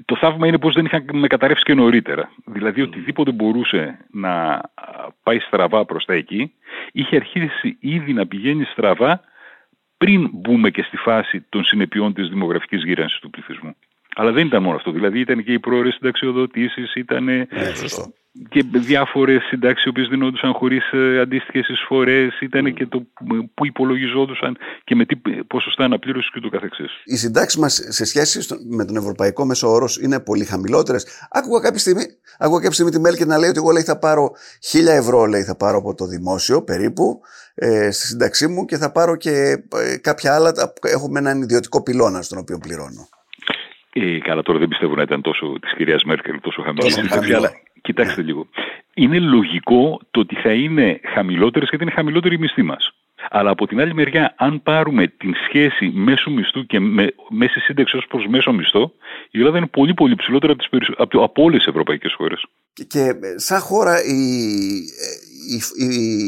[0.06, 2.32] το θαύμα είναι πως δεν είχαμε καταρρεύσει και νωρίτερα.
[2.46, 4.62] Δηλαδή οτιδήποτε μπορούσε να
[5.24, 6.54] πάει στραβά προς τα εκεί,
[6.92, 9.22] είχε αρχίσει ήδη να πηγαίνει στραβά
[9.98, 13.76] πριν μπούμε και στη φάση των συνεπειών της δημογραφικής γύρανσης του πληθυσμού.
[14.16, 14.92] Αλλά δεν ήταν μόνο αυτό.
[14.92, 17.46] Δηλαδή ήταν και οι πρόορε συνταξιοδοτήσεις, ήταν ναι,
[18.50, 23.06] και διάφορες συντάξει οι οποίες δινόντουσαν χωρίς ε, αντίστοιχες εισφορές, ήταν και το
[23.54, 25.16] που υπολογιζόντουσαν και με τι
[25.48, 27.02] ποσοστά αναπλήρωσης και το καθεξής.
[27.04, 31.28] Οι συντάξεις μας σε σχέση με τον ευρωπαϊκό μέσο όρος είναι πολύ χαμηλότερες.
[31.32, 32.04] Άκουγα κάποια στιγμή,
[32.40, 34.32] άκουγα κάποια στιγμή τη Μέλκη να λέει ότι εγώ λέει, θα πάρω
[34.70, 37.22] χίλια ευρώ λέει, θα πάρω από το δημόσιο περίπου
[37.56, 39.32] ε, στη σύνταξή μου και θα πάρω και
[39.76, 40.52] ε, κάποια άλλα.
[40.82, 43.10] Έχουμε έναν ιδιωτικό πυλώνα στον οποίο πληρώνω.
[43.94, 47.36] Ε, καλά, τώρα δεν πιστεύω να ήταν τόσο της κυρίας Μέρκελ τόσο χαμηλή.
[47.36, 47.52] Αλλά
[47.86, 48.28] κοιτάξτε ναι.
[48.28, 48.48] λίγο.
[48.94, 52.92] Είναι λογικό το ότι θα είναι χαμηλότερες γιατί είναι χαμηλότερη η μισθή μας.
[53.30, 57.98] Αλλά από την άλλη μεριά, αν πάρουμε την σχέση μέσου μισθού και με, μέση σύνταξη
[57.98, 58.92] ως προς μέσο μισθό,
[59.32, 62.46] η Ελλάδα είναι πολύ πολύ ψηλότερα από, τις, από, από όλες τις ευρωπαϊκές χώρες.
[62.74, 64.22] Και, και, σαν χώρα η,
[65.54, 65.86] η, η,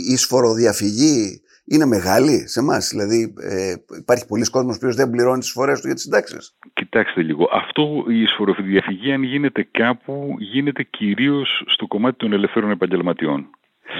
[0.09, 2.89] η εισφοροδιαφυγή είναι μεγάλη σε εμάς.
[2.89, 6.55] Δηλαδή, ε, υπάρχει πολλοί κόσμος που δεν πληρώνει τις φορές του για τις συντάξεις.
[6.73, 7.49] Κοιτάξτε λίγο.
[7.51, 13.49] Αυτό η εισφοροδιαφυγή, αν γίνεται κάπου, γίνεται κυρίως στο κομμάτι των ελευθέρων επαγγελματιών.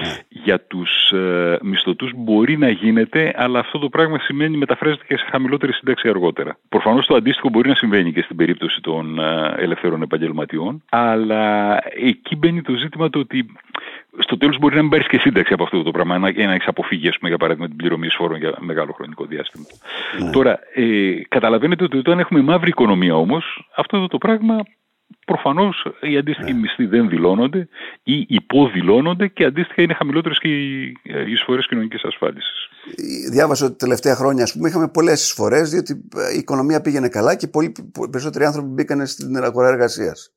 [0.02, 0.16] Ναι.
[0.28, 5.24] Για τους ε, μισθωτούς μπορεί να γίνεται, αλλά αυτό το πράγμα σημαίνει μεταφράζεται και σε
[5.30, 6.58] χαμηλότερη σύνταξη αργότερα.
[6.68, 12.36] Προφανώς το αντίστοιχο μπορεί να συμβαίνει και στην περίπτωση των ε, ελευθέρων επαγγελματιών, αλλά εκεί
[12.36, 13.46] μπαίνει το ζήτημα το ότι
[14.18, 16.66] στο τέλος μπορεί να μην πάρεις και σύνταξη από αυτό το πράγμα, να, να έχεις
[16.66, 19.64] αποφύγει, πούμε, για παράδειγμα, την πληρωμή εισφόρων για μεγάλο χρονικό διάστημα.
[20.18, 20.30] Ναι.
[20.30, 24.62] Τώρα, ε, καταλαβαίνετε ότι όταν έχουμε μαύρη οικονομία όμως, αυτό το πράγμα
[25.26, 26.58] προφανώς οι αντίστοιχοι ναι.
[26.58, 27.68] μισθοί δεν δηλώνονται
[28.02, 32.68] ή υποδηλώνονται και αντίστοιχα είναι χαμηλότερες και οι ε, εισφορές κοινωνικής ασφάλισης.
[33.30, 35.92] Διάβασα ότι τα τελευταία χρόνια ας πούμε, είχαμε πολλές εισφορές, διότι
[36.34, 37.72] η οικονομία πήγαινε καλά και πολλοί
[38.10, 40.32] περισσότεροι άνθρωποι μπήκαν στην αγορά εργασίας.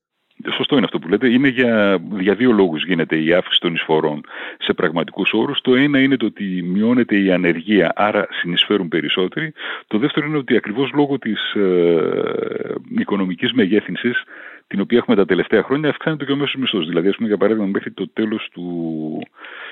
[0.55, 1.29] Σωστό είναι αυτό που λέτε.
[1.29, 4.21] Είναι για, για δύο λόγους γίνεται η αύξηση των εισφορών
[4.57, 5.61] σε πραγματικούς όρους.
[5.61, 9.53] Το ένα είναι το ότι μειώνεται η ανεργία, άρα συνεισφέρουν περισσότεροι.
[9.87, 14.23] Το δεύτερο είναι ότι ακριβώς λόγω της ε, οικονομικής μεγέθυνσης
[14.71, 16.87] την οποία έχουμε τα τελευταία χρόνια, αυξάνεται και ο μέσος μισθός.
[16.87, 18.49] Δηλαδή, ας πούμε, για παράδειγμα, μέχρι το τέλος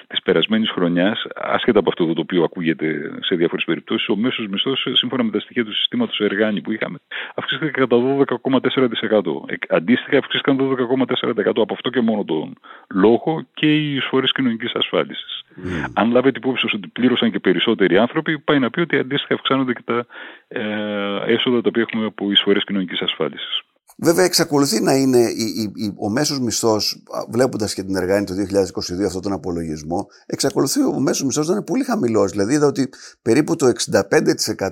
[0.07, 4.87] της περασμένης χρονιάς, άσχετα από αυτό το οποίο ακούγεται σε διάφορες περιπτώσεις, ο μέσος μισθός,
[4.93, 6.97] σύμφωνα με τα στοιχεία του συστήματος Εργάνη που είχαμε,
[7.35, 9.45] αυξήθηκε κατά 12,4%.
[9.69, 12.53] Αντίστοιχα, αυξήθηκαν 12,4% από αυτό και μόνο τον
[12.93, 15.43] λόγο και οι εισφορές κοινωνικής ασφάλισης.
[15.57, 15.91] Mm.
[15.93, 19.81] Αν λάβετε υπόψη ότι πλήρωσαν και περισσότεροι άνθρωποι, πάει να πει ότι αντίστοιχα αυξάνονται και
[19.85, 20.05] τα
[20.47, 23.61] ε, έσοδα τα οποία έχουμε από εισφορές κοινωνικής ασφάλισης.
[24.01, 29.05] Βέβαια, εξακολουθεί να είναι η, η, ο μέσος μισθός, βλέποντας και την εργάνη το 2022
[29.05, 32.31] αυτόν τον απολογισμό, εξακολουθεί ο μέσος μισθός να είναι πολύ χαμηλός.
[32.31, 32.89] Δηλαδή, είδα ότι
[33.21, 33.71] περίπου το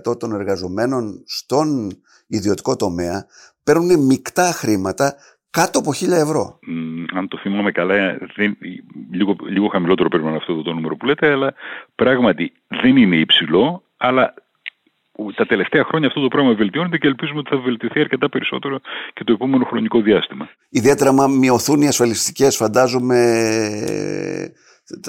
[0.10, 1.90] 65% των εργαζομένων στον
[2.28, 3.26] ιδιωτικό τομέα
[3.64, 5.16] παίρνουν μεικτά χρήματα
[5.50, 6.60] κάτω από 1000 ευρώ.
[7.14, 8.58] αν το θυμάμαι καλά, δεν,
[9.12, 11.54] λίγο, λίγο χαμηλότερο παίρνουν αυτό το, το νούμερο που λέτε, αλλά
[11.96, 14.34] πράγματι δεν είναι υψηλό, αλλά
[15.36, 18.80] τα τελευταία χρόνια αυτό το πράγμα βελτιώνεται και ελπίζουμε ότι θα βελτιωθεί αρκετά περισσότερο
[19.14, 20.50] και το επόμενο χρονικό διάστημα.
[20.70, 23.20] Ιδιαίτερα, μα μειωθούν οι ασφαλιστικές, φαντάζομαι,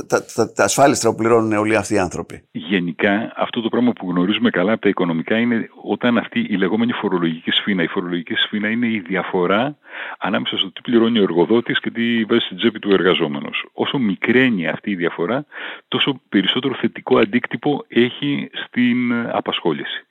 [0.07, 2.43] τα, τα, τα ασφάλιστρα που πληρώνουν όλοι αυτοί οι άνθρωποι.
[2.51, 6.93] Γενικά, αυτό το πράγμα που γνωρίζουμε καλά από τα οικονομικά είναι όταν αυτή η λεγόμενη
[6.93, 7.83] φορολογική σφήνα.
[7.83, 9.77] Η φορολογική σφήνα είναι η διαφορά
[10.19, 13.67] ανάμεσα στο τι πληρώνει ο εργοδότης και τι βάζει στην τσέπη του εργαζόμενος.
[13.73, 15.47] Όσο μικραίνει αυτή η διαφορά,
[15.89, 20.08] τόσο περισσότερο θετικό αντίκτυπο έχει στην απασχόληση.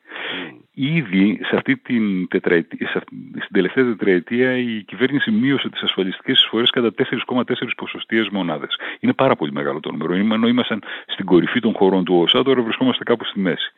[0.79, 6.39] Ήδη σε αυτή την, τετραετία, σε αυτή, στην τελευταία τετραετία η κυβέρνηση μείωσε τις ασφαλιστικές
[6.39, 6.93] εισφορές κατά
[7.27, 7.43] 4,4
[7.77, 8.75] ποσοστίες μονάδες.
[8.99, 10.13] Είναι πάρα πολύ μεγάλο το νούμερο.
[10.13, 13.71] Ενώ ήμασταν στην κορυφή των χωρών του ΟΣΑ, τώρα βρισκόμαστε κάπου στη μέση.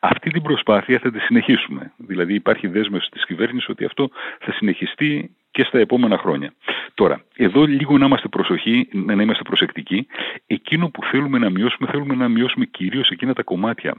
[0.00, 1.92] Αυτή την προσπάθεια θα τη συνεχίσουμε.
[1.96, 6.52] Δηλαδή υπάρχει δέσμευση της κυβέρνησης ότι αυτό θα συνεχιστεί και στα επόμενα χρόνια.
[6.94, 10.06] Τώρα, εδώ λίγο να είμαστε προσοχή, να είμαστε προσεκτικοί.
[10.46, 13.94] Εκείνο που θέλουμε να μειώσουμε, θέλουμε να μειώσουμε κυρίως εκείνα τα κομμάτια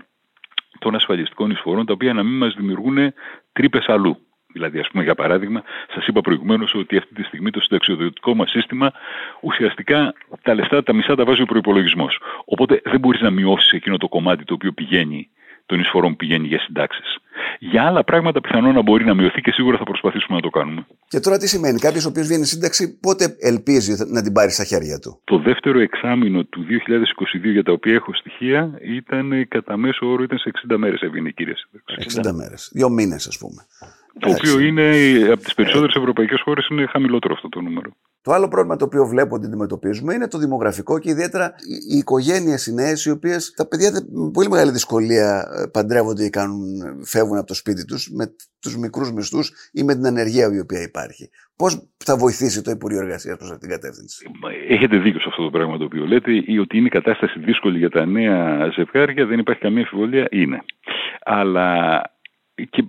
[0.80, 3.14] των ασφαλιστικών εισφορών, τα οποία να μην μας δημιουργούν
[3.54, 4.18] τρύπες αλλού.
[4.54, 8.50] Δηλαδή, ας πούμε, για παράδειγμα, σας είπα προηγουμένως ότι αυτή τη στιγμή το συνταξιοδοτικό μας
[8.50, 8.92] σύστημα
[9.42, 12.08] ουσιαστικά τα λεφτά, τα μισά τα βάζει ο προπολογισμό.
[12.46, 15.30] Οπότε δεν μπορείς να μειώσεις εκείνο το κομμάτι το οποίο πηγαίνει
[15.68, 17.18] των εισφορών που πηγαίνει για συντάξεις.
[17.60, 20.86] Για άλλα πράγματα πιθανόν να μπορεί να μειωθεί και σίγουρα θα προσπαθήσουμε να το κάνουμε.
[21.08, 24.64] Και τώρα τι σημαίνει, κάποιος ο οποίος βγαίνει σύνταξη, πότε ελπίζει να την πάρει στα
[24.64, 30.08] χέρια του; Το δεύτερο εξάμεινο του 2022 για τα οποία έχω στοιχεία ήταν κατά μέσο
[30.12, 32.20] όρο ήταν σε 60 μέρες έβγαινε η κυρία σύνταξη.
[32.22, 32.70] 60 μέρες.
[32.74, 33.66] Δύο μήνες, ας πούμε.
[34.20, 34.88] Το οποίο είναι
[35.32, 37.90] από τις περισσότερες ευρωπαϊκές χώρες είναι χαμηλότερο αυτό το νούμερο.
[38.28, 41.54] Το άλλο πρόβλημα το οποίο βλέπω ότι αντιμετωπίζουμε είναι το δημογραφικό και ιδιαίτερα
[41.92, 46.30] οι οικογένειες οι νέες, οι οποίες τα παιδιά με πολύ μεγάλη δυσκολία ε, παντρεύονται ή
[46.30, 46.62] κάνουν,
[47.04, 48.26] φεύγουν από το σπίτι τους με
[48.62, 51.30] τους μικρούς μισθούς ή με την ανεργία η οποία υπάρχει.
[51.56, 54.26] Πώς θα βοηθήσει το Υπουργείο Εργασίας προς αυτήν την κατεύθυνση;
[54.70, 57.78] Έχετε δίκιο σε αυτό το πράγμα το οποίο λέτε, ή ότι είναι η κατάσταση δύσκολη
[57.78, 60.64] για τα νέα ζευγάρια, δεν υπάρχει καμία αμφιβολία, είναι.
[61.24, 62.02] Αλλά
[62.66, 62.84] και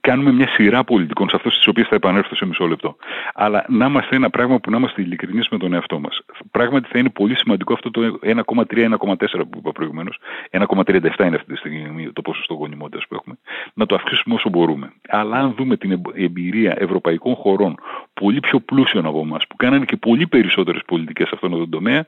[0.00, 2.96] κάνουμε μια σειρά πολιτικών σε αυτές τις οποίες θα επανέλθω σε μισό λεπτό.
[3.34, 6.20] Αλλά να είμαστε ένα πράγμα που να είμαστε ειλικρινείς με τον εαυτό μας.
[6.50, 10.18] Πράγματι θα είναι πολύ σημαντικό αυτό το 1,3-1,4 που είπα προηγουμένως.
[10.50, 13.38] 1,37 είναι αυτή τη στιγμή το ποσοστό γονιμότητας που έχουμε.
[13.74, 14.92] Να το αυξήσουμε όσο μπορούμε.
[15.08, 17.74] Αλλά αν δούμε την εμπειρία ευρωπαϊκών χωρών
[18.14, 22.06] πολύ πιο πλούσιων από εμάς, που κάνανε και πολύ περισσότερες πολιτικές σε αυτόν τον τομέα,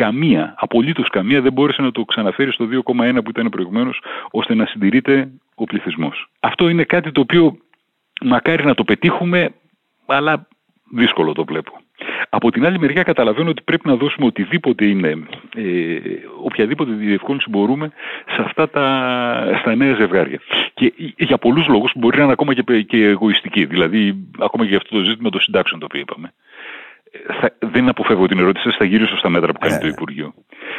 [0.00, 4.66] καμία, απολύτως καμία δεν μπόρεσε να το ξαναφέρει στο 2,1 που ήταν προηγουμένως, ώστε να
[4.66, 6.28] συντηρείται ο πληθυσμός.
[6.40, 7.56] Αυτό είναι κάτι το οποίο
[8.20, 9.54] μακάρι να το πετύχουμε,
[10.06, 10.48] αλλά
[10.92, 11.72] δύσκολο το βλέπω.
[12.28, 15.98] Από την άλλη μεριά καταλαβαίνω ότι πρέπει να δώσουμε οτιδήποτε είναι, ε,
[16.42, 17.92] οποιαδήποτε διευκόλυνση μπορούμε
[18.26, 18.86] σε αυτά τα
[19.60, 20.40] στα νέα ζευγάρια.
[20.74, 24.78] Και για πολλούς λόγους μπορεί να είναι ακόμα και, και εγωιστική, δηλαδή ακόμα και για
[24.78, 26.32] αυτό το ζήτημα των συντάξεων το οποίο είπαμε
[27.40, 29.92] θα, δεν αποφεύγω την ερώτηση, θα γυρίσω στα μέτρα που κάνει ε, το ναι.
[29.92, 30.34] Υπουργείο.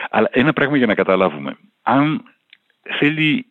[0.10, 1.58] Αλλά ένα πράγμα για να καταλάβουμε.
[1.82, 2.24] Αν
[3.00, 3.46] θέλει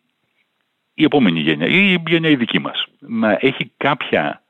[0.94, 4.42] η επόμενη γενιά ή η γενιά η δική μας να έχει κάποια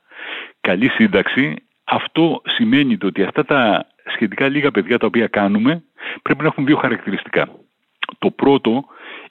[0.61, 5.83] καλή σύνταξη, αυτό σημαίνει ότι αυτά τα σχετικά λίγα παιδιά τα οποία κάνουμε
[6.21, 7.49] πρέπει να έχουν δύο χαρακτηριστικά.
[8.19, 8.85] Το πρώτο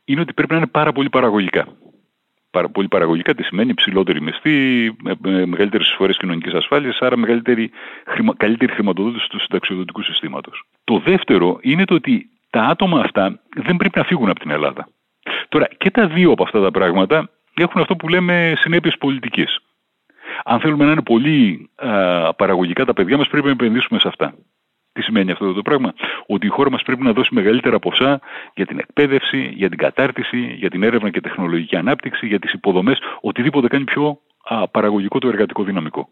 [0.04, 1.66] είναι ότι πρέπει να είναι πάρα πολύ παραγωγικά
[2.72, 4.90] πολύ παραγωγικά, τι σημαίνει υψηλότερη μισθή,
[5.22, 7.70] μεγαλύτερες εισφορέ κοινωνικής ασφάλειας, άρα μεγαλύτερη,
[8.36, 10.62] καλύτερη χρηματοδότηση του συνταξιοδοτικού συστήματος.
[10.84, 14.88] Το δεύτερο είναι το ότι τα άτομα αυτά δεν πρέπει να φύγουν από την Ελλάδα.
[15.48, 19.58] Τώρα, και τα δύο από αυτά τα πράγματα έχουν αυτό που λέμε συνέπειες πολιτικής.
[20.44, 24.34] Αν θέλουμε να είναι πολύ α, παραγωγικά τα παιδιά μας, πρέπει να επενδύσουμε σε αυτά.
[24.96, 25.94] Τι σημαίνει αυτό το πράγμα,
[26.26, 28.20] Ότι η χώρα μας πρέπει να δώσει μεγαλύτερα ποσά
[28.54, 32.98] για την εκπαίδευση, για την κατάρτιση, για την έρευνα και τεχνολογική ανάπτυξη, για τις υποδομές,
[33.20, 36.08] οτιδήποτε κάνει πιο α, παραγωγικό το εργατικό δυναμικό.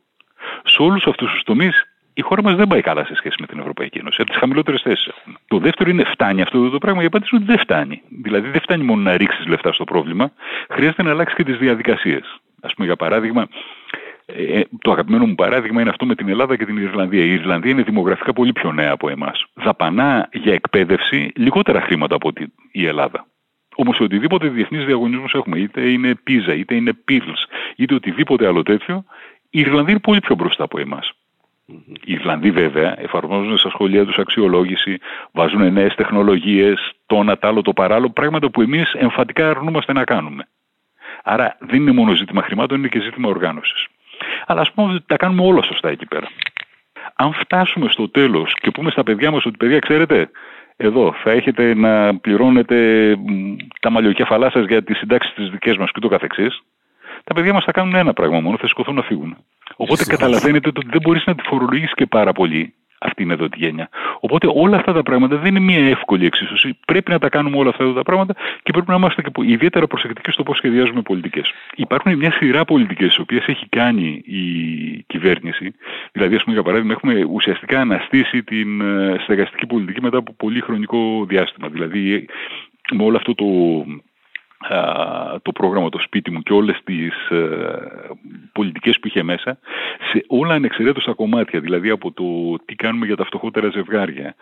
[0.65, 3.59] Σε όλους αυτούς τους τομείς η χώρα μας δεν πάει καλά σε σχέση με την
[3.59, 4.21] Ευρωπαϊκή Ένωση.
[4.21, 5.13] Από τις χαμηλότερες θέσεις
[5.49, 8.03] Το δεύτερο είναι φτάνει αυτό το πράγμα; Η απάντηση είναι ότι δεν φτάνει.
[8.23, 10.33] Δηλαδή δεν φτάνει μόνο να ρίξεις λεφτά στο πρόβλημα,
[10.71, 12.41] χρειάζεται να αλλάξεις και τις διαδικασίες.
[12.61, 13.49] Α πούμε, για παράδειγμα,
[14.27, 17.25] ε, το αγαπημένο μου παράδειγμα είναι αυτό με την Ελλάδα και την Ιρλανδία.
[17.25, 19.45] Η Ιρλανδία είναι δημογραφικά πολύ πιο νέα από εμάς.
[19.55, 23.27] Δαπανά για εκπαίδευση λιγότερα χρήματα από ότι η Ελλάδα.
[23.77, 29.05] Όμως οτιδήποτε διεθνείς διαγωνισμούς έχουμε, είτε είναι PISA, είτε είναι PIRLS, είτε οτιδήποτε άλλο τέτοιο,
[29.51, 31.13] η Ιρλανδία είναι πολύ πιο μπροστά από εμάς.
[31.73, 31.97] Mm-hmm.
[32.05, 34.99] Οι Ιρλανδοί βέβαια εφαρμόζουν στα σχολεία τους αξιολόγηση,
[35.33, 40.05] βάζουν νέες τεχνολογίες, το ένα, το άλλο, το παράλληλο, πράγματα που εμείς εμφαντικά αρνούμαστε να
[40.05, 40.49] κάνουμε.
[41.25, 43.87] Άρα δεν είναι μόνο ζήτημα χρημάτων, είναι και ζήτημα οργάνωσης.
[44.47, 46.29] Αλλά ας πούμε ότι τα κάνουμε όλα σωστά εκεί πέρα.
[47.17, 50.31] Αν φτάσουμε στο τέλος και πούμε στα παιδιά μας ότι παιδιά, ξέρετε,
[50.77, 52.77] εδώ θα έχετε να πληρώνετε
[53.81, 56.63] τα μαλλιοκέφαλά σας για τις συντάξεις τη δικές μας και το καθεξής,
[57.25, 59.37] τα παιδιά μας θα κάνουν ένα πράγμα μόνο, θα σηκωθούν να φύγουν.
[59.77, 63.59] Οπότε καταλαβαίνετε ότι δεν μπορείς να τη φορολογήσει και πάρα πολύ αυτή είναι εδώ τη
[63.59, 63.89] γένεια.
[64.21, 66.79] Οπότε όλα αυτά τα πράγματα δεν είναι μια εύκολη εξίσωση.
[66.87, 70.31] Πρέπει να τα κάνουμε όλα αυτά τα πράγματα και πρέπει να είμαστε και ιδιαίτερα προσεκτικοί
[70.31, 71.53] στο πώς σχεδιάζουμε πολιτικές.
[71.75, 74.43] Υπάρχουν μια σειρά πολιτικές, τις οποίες έχει κάνει η
[75.07, 75.75] κυβέρνηση.
[76.13, 80.61] Δηλαδή, ας πούμε, για παράδειγμα, έχουμε ουσιαστικά αναστήσει την ε, στεγαστική πολιτική μετά από πολύ
[80.61, 81.69] χρονικό διάστημα.
[81.69, 82.27] Δηλαδή,
[82.93, 83.45] με όλο αυτό το
[85.43, 87.47] το πρόγραμμα το σπίτι μου και όλες τις ε,
[88.53, 89.59] πολιτικές που είχε μέσα
[90.13, 91.61] σε όλα ανεξαιρέτως τα κομμάτια.
[91.61, 92.25] Δηλαδή από το
[92.65, 94.35] τι κάνουμε για τα φτωχότερα ζευγάρια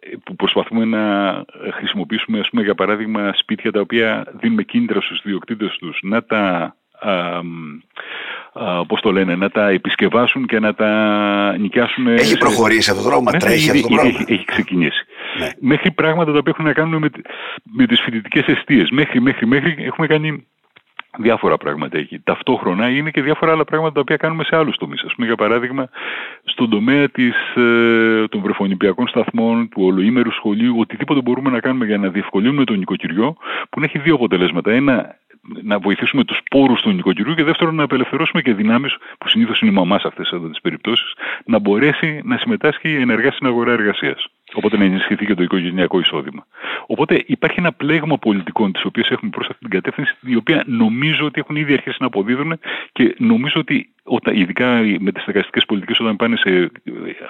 [0.00, 5.20] ε, που προσπαθούμε να χρησιμοποιήσουμε ας πούμε για παράδειγμα σπίτια τα οποία δίνουμε κίνητρα στους
[5.22, 6.76] διοκτήτες τους να τα
[8.88, 10.90] πώς το λένε, να τα επισκευάσουν και να τα
[11.58, 12.06] νοικιάσουν.
[12.06, 14.08] Έχει προχωρήσει αυτό το δρόμο, ναι, τρέχει αυτό το δρόμο.
[14.08, 15.04] Έχει, έχει ξεκινήσει.
[15.38, 15.48] Ναι.
[15.60, 17.08] Μέχρι πράγματα τα οποία έχουν να κάνουν με,
[17.62, 18.90] με τις φοιτητικές αιστείες.
[18.90, 20.46] Μέχρι, μέχρι, μέχρι έχουμε κάνει
[21.18, 22.18] διάφορα πράγματα εκεί.
[22.18, 25.02] Ταυτόχρονα είναι και διάφορα άλλα πράγματα τα οποία κάνουμε σε άλλους τομείς.
[25.02, 25.88] Ας πούμε, για παράδειγμα,
[26.44, 31.98] στον τομέα της, ε, των βρεφονιπιακών σταθμών, του ολοήμερου σχολείου, οτιδήποτε μπορούμε να κάνουμε για
[31.98, 33.36] να διευκολύνουμε τον νοικοκυριό,
[33.70, 34.70] που έχει δύο αποτελέσματα.
[34.72, 35.16] Ένα,
[35.62, 39.70] να βοηθήσουμε τους πόρους του νοικοκυριού και δεύτερον να απελευθερώσουμε και δυνάμεις, που συνήθως είναι
[39.70, 41.12] η μαμάς σε αυτέ τις περιπτώσεις,
[41.44, 44.26] να μπορέσει να συμμετάσχει ενεργά στην αγορά εργασίας.
[44.54, 46.46] Οπότε να ενισχυθεί και το οικογενειακό εισόδημα.
[46.86, 51.24] Οπότε υπάρχει ένα πλέγμα πολιτικών τις οποίες έχουμε προς αυτή την κατεύθυνση, η οποία νομίζω
[51.24, 52.58] ότι έχουν ήδη αρχίσει να αποδίδουν
[52.92, 54.66] και νομίζω ότι όταν, ειδικά
[54.98, 56.70] με τις στεγαστικές πολιτικές, όταν πάνε σε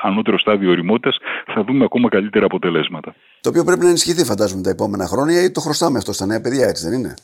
[0.02, 3.14] ανώτερο στάδιο οριμότητας, θα δούμε ακόμα καλύτερα αποτελέσματα.
[3.40, 6.40] Το οποίο πρέπει να ενισχυθεί, φαντάζομαι, τα επόμενα χρόνια ή το χρωστάμε αυτό στα νέα
[6.40, 7.14] παιδιά, έτσι δεν είναι;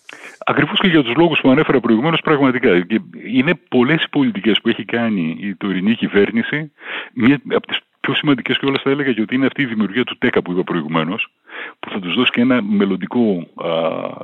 [0.46, 2.80] Ακριβώς και για τους λόγους που ανέφερα προηγουμένως, πραγματικά.
[2.80, 6.72] Και είναι πολλές οι πολιτικές που έχει κάνει η τωρινή κυβέρνηση.
[7.14, 10.04] Μία από τις πιο σημαντικές και όλα θα έλεγα και ότι είναι αυτή η δημιουργία
[10.04, 11.32] του ΤΕΚΑ που είπα προηγουμένως,
[11.78, 13.20] που θα τους δώσει και ένα μελλοντικό
[13.54, 13.70] α,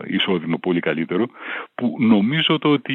[0.06, 1.26] εισόδημα πολύ καλύτερο,
[1.74, 2.94] που νομίζω το ότι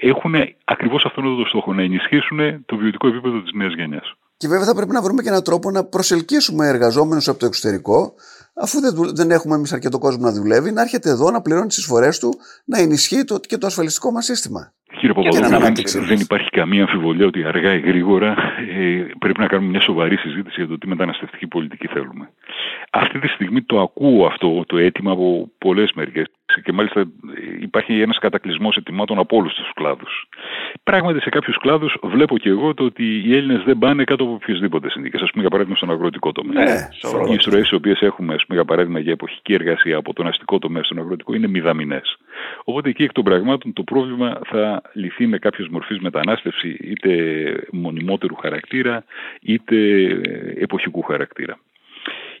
[0.00, 0.34] έχουν
[0.64, 4.14] ακριβώς αυτόν τον στόχο, να ενισχύσουν το βιωτικό επίπεδο της νέας γενιάς.
[4.36, 8.14] Και βέβαια θα πρέπει να βρούμε και έναν τρόπο να προσελκύσουμε εργαζόμενους από το εξωτερικό,
[8.54, 11.78] αφού δεν, δεν έχουμε εμείς αρκετό κόσμο να δουλεύει, να έρχεται εδώ να πληρώνει τις
[11.78, 12.34] εισφορές του,
[12.64, 14.72] να ενισχύει το, και το ασφαλιστικό μας σύστημα.
[15.00, 18.36] Κύριε Παπαδόπουλο, δεν, δεν υπάρχει καμία αμφιβολία ότι αργά ή γρήγορα
[18.78, 22.30] ε, πρέπει να κάνουμε μια σοβαρή συζήτηση για το τι μεταναστευτική πολιτική θέλουμε.
[22.90, 26.26] Αυτή τη στιγμή το ακούω αυτό το αίτημα από πολλές μερικές
[26.64, 27.04] και μάλιστα
[27.60, 30.28] υπάρχει ένας κατακλυσμός ετοιμάτων από όλους τους κλάδους.
[30.82, 34.32] Πράγματι, σε κάποιους κλάδους βλέπω και εγώ το ότι οι Έλληνες δεν πάνε κάτω από
[34.32, 35.20] οποιασδήποτε συνθήκες.
[35.20, 36.64] Α πούμε, για παράδειγμα, στον αγροτικό τομέα.
[36.64, 36.88] Ναι,
[37.30, 40.82] οι εισρωέ οι οποίες έχουμε, πούμε, για παράδειγμα, για εποχική εργασία από τον αστικό τομέα
[40.82, 42.18] στον αγροτικό είναι μηδαμινές.
[42.64, 47.10] Οπότε εκεί εκ των πραγμάτων το πρόβλημα θα λυθεί με κάποιες μορφή μετανάστευση είτε
[47.72, 49.04] μονιμότερου χαρακτήρα
[49.40, 49.76] είτε
[50.58, 51.58] εποχικού χαρακτήρα.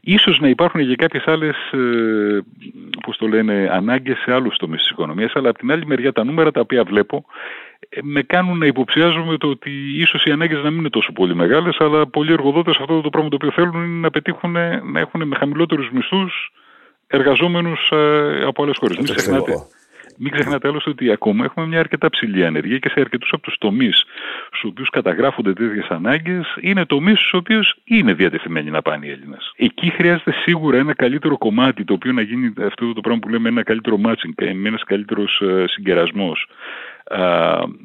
[0.00, 2.38] Ίσως να υπάρχουν και κάποιες άλλες, ε,
[3.02, 6.24] πώς το λένε, ανάγκες σε άλλους τομείς της οικονομίας, αλλά από την άλλη μεριά τα
[6.24, 7.24] νούμερα τα οποία βλέπω
[7.88, 11.34] ε, με κάνουν να υποψιάζομαι το ότι ίσως οι ανάγκες να μην είναι τόσο πολύ
[11.34, 14.52] μεγάλες, αλλά πολλοί εργοδότες αυτό το πράγμα το οποίο θέλουν είναι να πετύχουν,
[14.92, 16.52] να έχουν με χαμηλότερους μισθούς
[17.06, 18.96] εργαζόμενους ε, από άλλες χώρες.
[18.96, 19.52] Μην ξεχνάτε,
[20.22, 23.58] μην ξεχνάτε άλλωστε ότι ακόμα έχουμε μια αρκετά ψηλή ανεργία και σε αρκετούς από τους
[23.58, 24.04] τομείς
[24.46, 29.52] στους οποίους καταγράφονται τέτοιες ανάγκες είναι τομείς στους οποίους είναι διατεθειμένοι να πάνε οι Έλληνες.
[29.56, 33.48] Εκεί χρειάζεται σίγουρα ένα καλύτερο κομμάτι το οποίο να γίνει αυτό το πράγμα που λέμε
[33.48, 36.46] ένα καλύτερο matching, ένας καλύτερος ε, συγκερασμός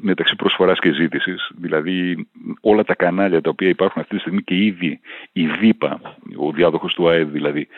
[0.00, 2.28] μεταξύ προσφοράς και ζήτησης, δηλαδή
[2.60, 5.00] όλα τα κανάλια τα οποία υπάρχουν αυτή τη στιγμή και ήδη
[5.32, 6.00] η ΔΥΠΑ,
[6.36, 7.68] ο διάδοχος του ΑΕΔ δηλαδή,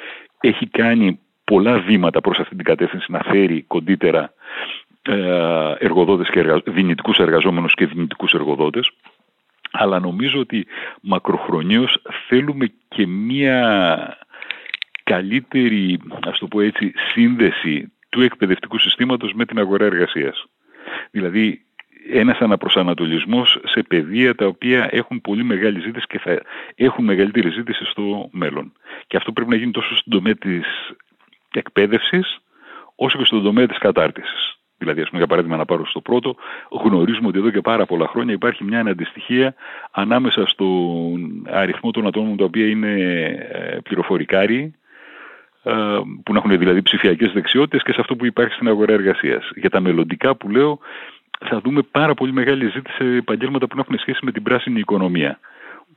[0.40, 4.32] έχει κάνει πολλά βήματα προς αυτή την κατεύθυνση να φέρει κοντύτερα
[5.02, 6.62] ε, εργοδότες και εργα...
[6.66, 8.90] δυνητικούς εργαζόμενους και δυνητικούς εργοδότες
[9.70, 10.66] αλλά νομίζω ότι
[11.00, 14.18] μακροχρονίως θέλουμε και μία
[15.02, 20.44] καλύτερη, ας το πω έτσι, σύνδεση του εκπαιδευτικού συστήματος με την αγορά εργασίας.
[21.10, 21.62] Δηλαδή,
[22.12, 26.42] ένας αναπροσανατολισμός σε παιδεία τα οποία έχουν πολύ μεγάλη ζήτηση και θα
[26.74, 28.72] έχουν μεγαλύτερη ζήτηση στο μέλλον.
[29.06, 30.66] Και αυτό πρέπει να γίνει τόσο στον τομέα της
[31.52, 32.38] εκπαίδευσης
[32.94, 34.58] όσο και στον τομέα της κατάρτισης.
[34.78, 36.34] Δηλαδή, ας πούμε, για παράδειγμα, να πάρω στο πρώτο,
[36.70, 39.54] γνωρίζουμε ότι εδώ και πάρα πολλά χρόνια υπάρχει μια αναντιστοιχία
[39.90, 42.92] ανάμεσα στον αριθμό των ατόμων τα οποία είναι
[43.52, 44.74] ε, πληροφορικάροι,
[45.62, 45.72] ε,
[46.22, 49.50] που να έχουν δηλαδή ψηφιακές δεξιότητες και σε αυτό που υπάρχει στην αγορά εργασίας.
[49.54, 50.78] Για τα μελλοντικά που λέω,
[51.38, 54.78] θα δούμε πάρα πολύ μεγάλη ζήτηση σε επαγγέλματα που να έχουν σχέση με την πράσινη
[54.78, 55.38] οικονομία.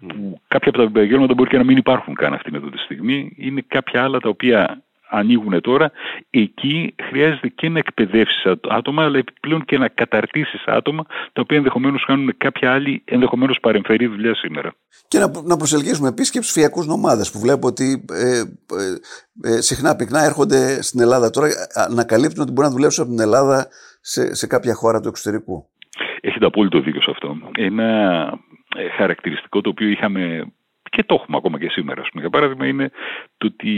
[0.07, 3.33] Που κάποια από τα επαγγέλματα μπορεί και να μην υπάρχουν καν αυτή εδώ τη στιγμή.
[3.37, 4.81] Είναι κάποια άλλα τα οποία
[5.11, 5.91] ανοίγουν τώρα,
[6.29, 12.05] εκεί χρειάζεται και να εκπαιδεύσεις άτομα, αλλά επιπλέον και να καταρτήσεις άτομα, τα οποία ενδεχομένως
[12.05, 14.73] κάνουν κάποια άλλη ενδεχομένως παρεμφερή δουλειά σήμερα.
[15.07, 19.95] Και να, να προσελκύσουμε επίση και ψηφιακού νομάδες, που βλέπω ότι ε, ε, ε, συχνά
[19.95, 21.47] πυκνά έρχονται στην Ελλάδα τώρα,
[21.89, 23.67] ανακαλύπτουν ότι μπορούν να δουλέψουν από την Ελλάδα
[24.01, 25.65] σε, σε κάποια χώρα του εξωτερικού.
[26.21, 27.37] Έχετε απόλυτο δίκιο σε αυτό.
[27.51, 27.89] Ένα
[28.75, 30.51] ε, χαρακτηριστικό το οποίο είχαμε
[30.91, 32.01] και το έχουμε ακόμα και σήμερα.
[32.13, 32.91] Για παράδειγμα είναι
[33.37, 33.71] το ότι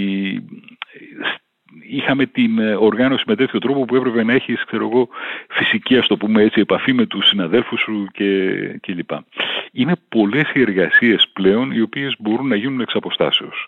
[1.81, 5.07] είχαμε την ε, οργάνωση με τέτοιο τρόπο που έπρεπε να έχεις ξέρω εγώ,
[5.49, 9.25] φυσική ας το πούμε έτσι επαφή με τους συναδέλφους σου και, και λοιπά.
[9.71, 13.67] Είναι πολλές οι εργασίες πλέον οι οποίες μπορούν να γίνουν εξ αποστάσεως.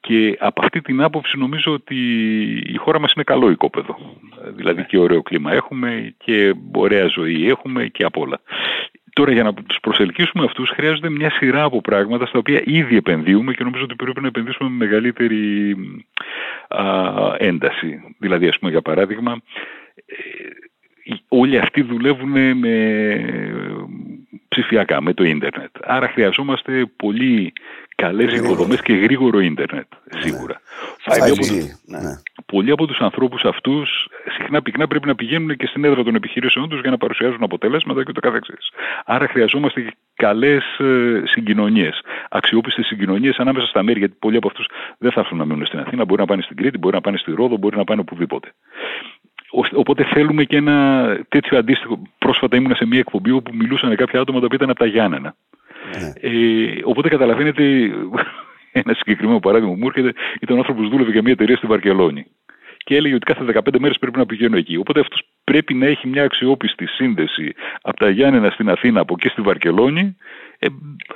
[0.00, 1.96] Και από αυτή την άποψη νομίζω ότι
[2.66, 3.96] η χώρα μας είναι καλό οικόπεδο.
[4.54, 8.40] Δηλαδή και ωραίο κλίμα έχουμε και ωραία ζωή έχουμε και απ' όλα.
[9.18, 13.52] Τώρα για να τους προσελκύσουμε αυτούς χρειάζονται μια σειρά από πράγματα στα οποία ήδη επενδύουμε
[13.52, 15.74] και νομίζω ότι πρέπει να επενδύσουμε με μεγαλύτερη
[16.68, 16.84] α,
[17.38, 18.14] ένταση.
[18.18, 19.40] Δηλαδή ας πούμε για παράδειγμα
[19.94, 20.14] ε,
[21.28, 23.14] όλοι αυτοί δουλεύουν με
[24.48, 25.70] ψηφιακά, με το ίντερνετ.
[25.82, 27.52] Άρα χρειαζόμαστε πολύ
[28.02, 29.86] καλές υποδομές και γρήγορο ίντερνετ,
[30.18, 30.60] σίγουρα.
[31.86, 31.98] Ναι.
[31.98, 32.20] ναι.
[32.46, 36.68] Πολλοί από τους ανθρώπους αυτούς συχνά πυκνά πρέπει να πηγαίνουν και στην έδρα των επιχειρήσεών
[36.68, 38.70] τους για να παρουσιάζουν αποτελέσματα και το καθεξής.
[39.04, 44.68] Άρα χρειαζόμαστε καλές ε, συγκοινωνίες, αξιόπιστες συγκοινωνίες ανάμεσα στα μέρη, γιατί πολλοί από αυτούς
[44.98, 47.16] δεν θα έρθουν να μείνουν στην Αθήνα, μπορεί να πάνε στην Κρήτη, μπορεί να πάνε
[47.16, 48.52] στη Ρόδο, μπορεί να πάνε οπουδήποτε.
[49.50, 52.02] Οπότε θέλουμε και ένα τέτοιο αντίστοιχο.
[52.18, 55.34] Πρόσφατα ήμουν σε μια εκπομπή όπου μιλούσαν κάποια άτομα τα οποία ήταν από τα Γιάννενα.
[55.98, 56.12] Ναι.
[56.20, 57.62] Ε, οπότε καταλαβαίνετε,
[58.80, 62.26] ένα συγκεκριμένο παράδειγμα μου έρχεται, ήταν ο άνθρωπος που δούλευε για μια εταιρεία στη Βαρκελόνη.
[62.76, 64.76] Και έλεγε ότι κάθε 15 μέρες πρέπει να πηγαίνω εκεί.
[64.76, 69.28] Οπότε αυτός πρέπει να έχει μια αξιόπιστη σύνδεση από τα Γιάννενα στην Αθήνα, από εκεί
[69.28, 70.16] στη Βαρκελόνη.
[70.58, 70.66] Ε,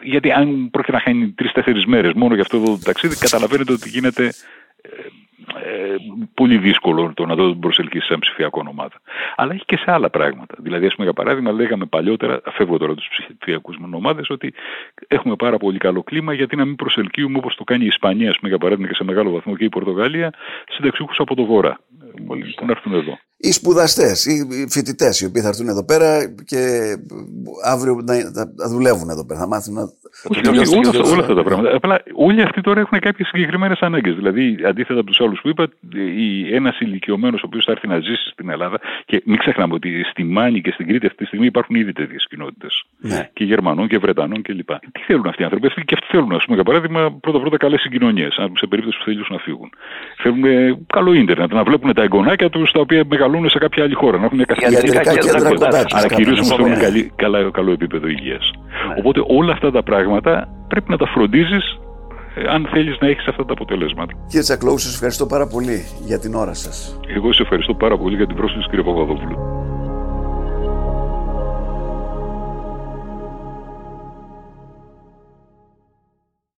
[0.03, 4.33] γιατί αν πρόκειται να χάνει τρει-τέσσερι μέρες μόνο για αυτό το ταξίδι, καταλαβαίνετε ότι γίνεται
[4.83, 4.89] ε,
[5.55, 5.97] ε,
[6.35, 9.01] πολύ δύσκολο το να το προσελκύσει σε ψηφιακό ομάδα.
[9.37, 10.55] Αλλά έχει και σε άλλα πράγματα.
[10.59, 14.55] Δηλαδή, ας πούμε, για παράδειγμα, λέγαμε παλιότερα, φεύγω τώρα τους ψηφιακούς ομάδε, ότι
[15.09, 18.37] έχουμε πάρα πολύ καλό κλίμα, γιατί να μην προσελκύουμε όπως το κάνει η Ισπανία, ας
[18.37, 20.33] πούμε, για παράδειγμα, και σε μεγάλο βαθμό και η Πορτογαλία,
[20.69, 21.79] συνταξιούχους από το Βορρά.
[22.27, 23.19] Που να έρθουν εδώ.
[23.45, 26.61] Οι σπουδαστές, οι φοιτητές, οι οποίοι θα έρθουν εδώ πέρα και
[27.65, 28.05] αύριο
[28.59, 29.83] θα δουλεύουν εδώ πέρα, θα μάθουν να
[31.13, 31.77] όλα, αυτά τα πράγματα.
[31.77, 34.15] Απλά όλοι αυτοί τώρα έχουν κάποιες συγκεκριμένες ανάγκες.
[34.15, 35.69] Δηλαδή, αντίθετα από τους άλλους που είπα,
[36.53, 40.25] ένας ηλικιωμένος ο οποίος θα έρθει να ζήσει στην Ελλάδα, και μην ξεχνάμε ότι στη
[40.25, 42.83] Μάνη και στην Κρήτη αυτή τη στιγμή υπάρχουν ήδη τέτοιες κοινότητες.
[42.99, 43.31] Ναι.
[43.33, 44.71] Και Γερμανών και Βρετανών κλπ.
[44.93, 47.81] Τι θέλουν αυτοί οι άνθρωποι, αυτοί και αυτοί θέλουν, ας πούμε, για παράδειγμα, πρώτα-πρώτα καλές
[47.81, 49.71] συγκοινωνίες, σε περίπτωση που θέλουν να φύγουν.
[50.17, 50.43] Θέλουν
[50.87, 54.25] καλό ίντερνετ, να βλέπουν τα εγγονάκια τους τα οποία μεγαλούν σε κάποια άλλη χώρα, να
[54.25, 55.49] έχουν καθηγητικά κέντρα
[55.91, 58.51] Αλλά κυρίω θέλουν καλό επίπεδο υγείας.
[58.89, 58.95] Ναι.
[58.99, 61.81] Οπότε όλα αυτά τα πράγματα πρέπει να τα φροντίζεις
[62.35, 64.13] ε, αν θέλεις να έχεις αυτά τα αποτελέσματα.
[64.27, 67.01] Κύριε Τσακλώου, σας ευχαριστώ πάρα πολύ για την ώρα σας.
[67.17, 69.62] Εγώ σας ευχαριστώ πάρα πολύ για την πρόσκληση κύριε Παπαδόπουλο.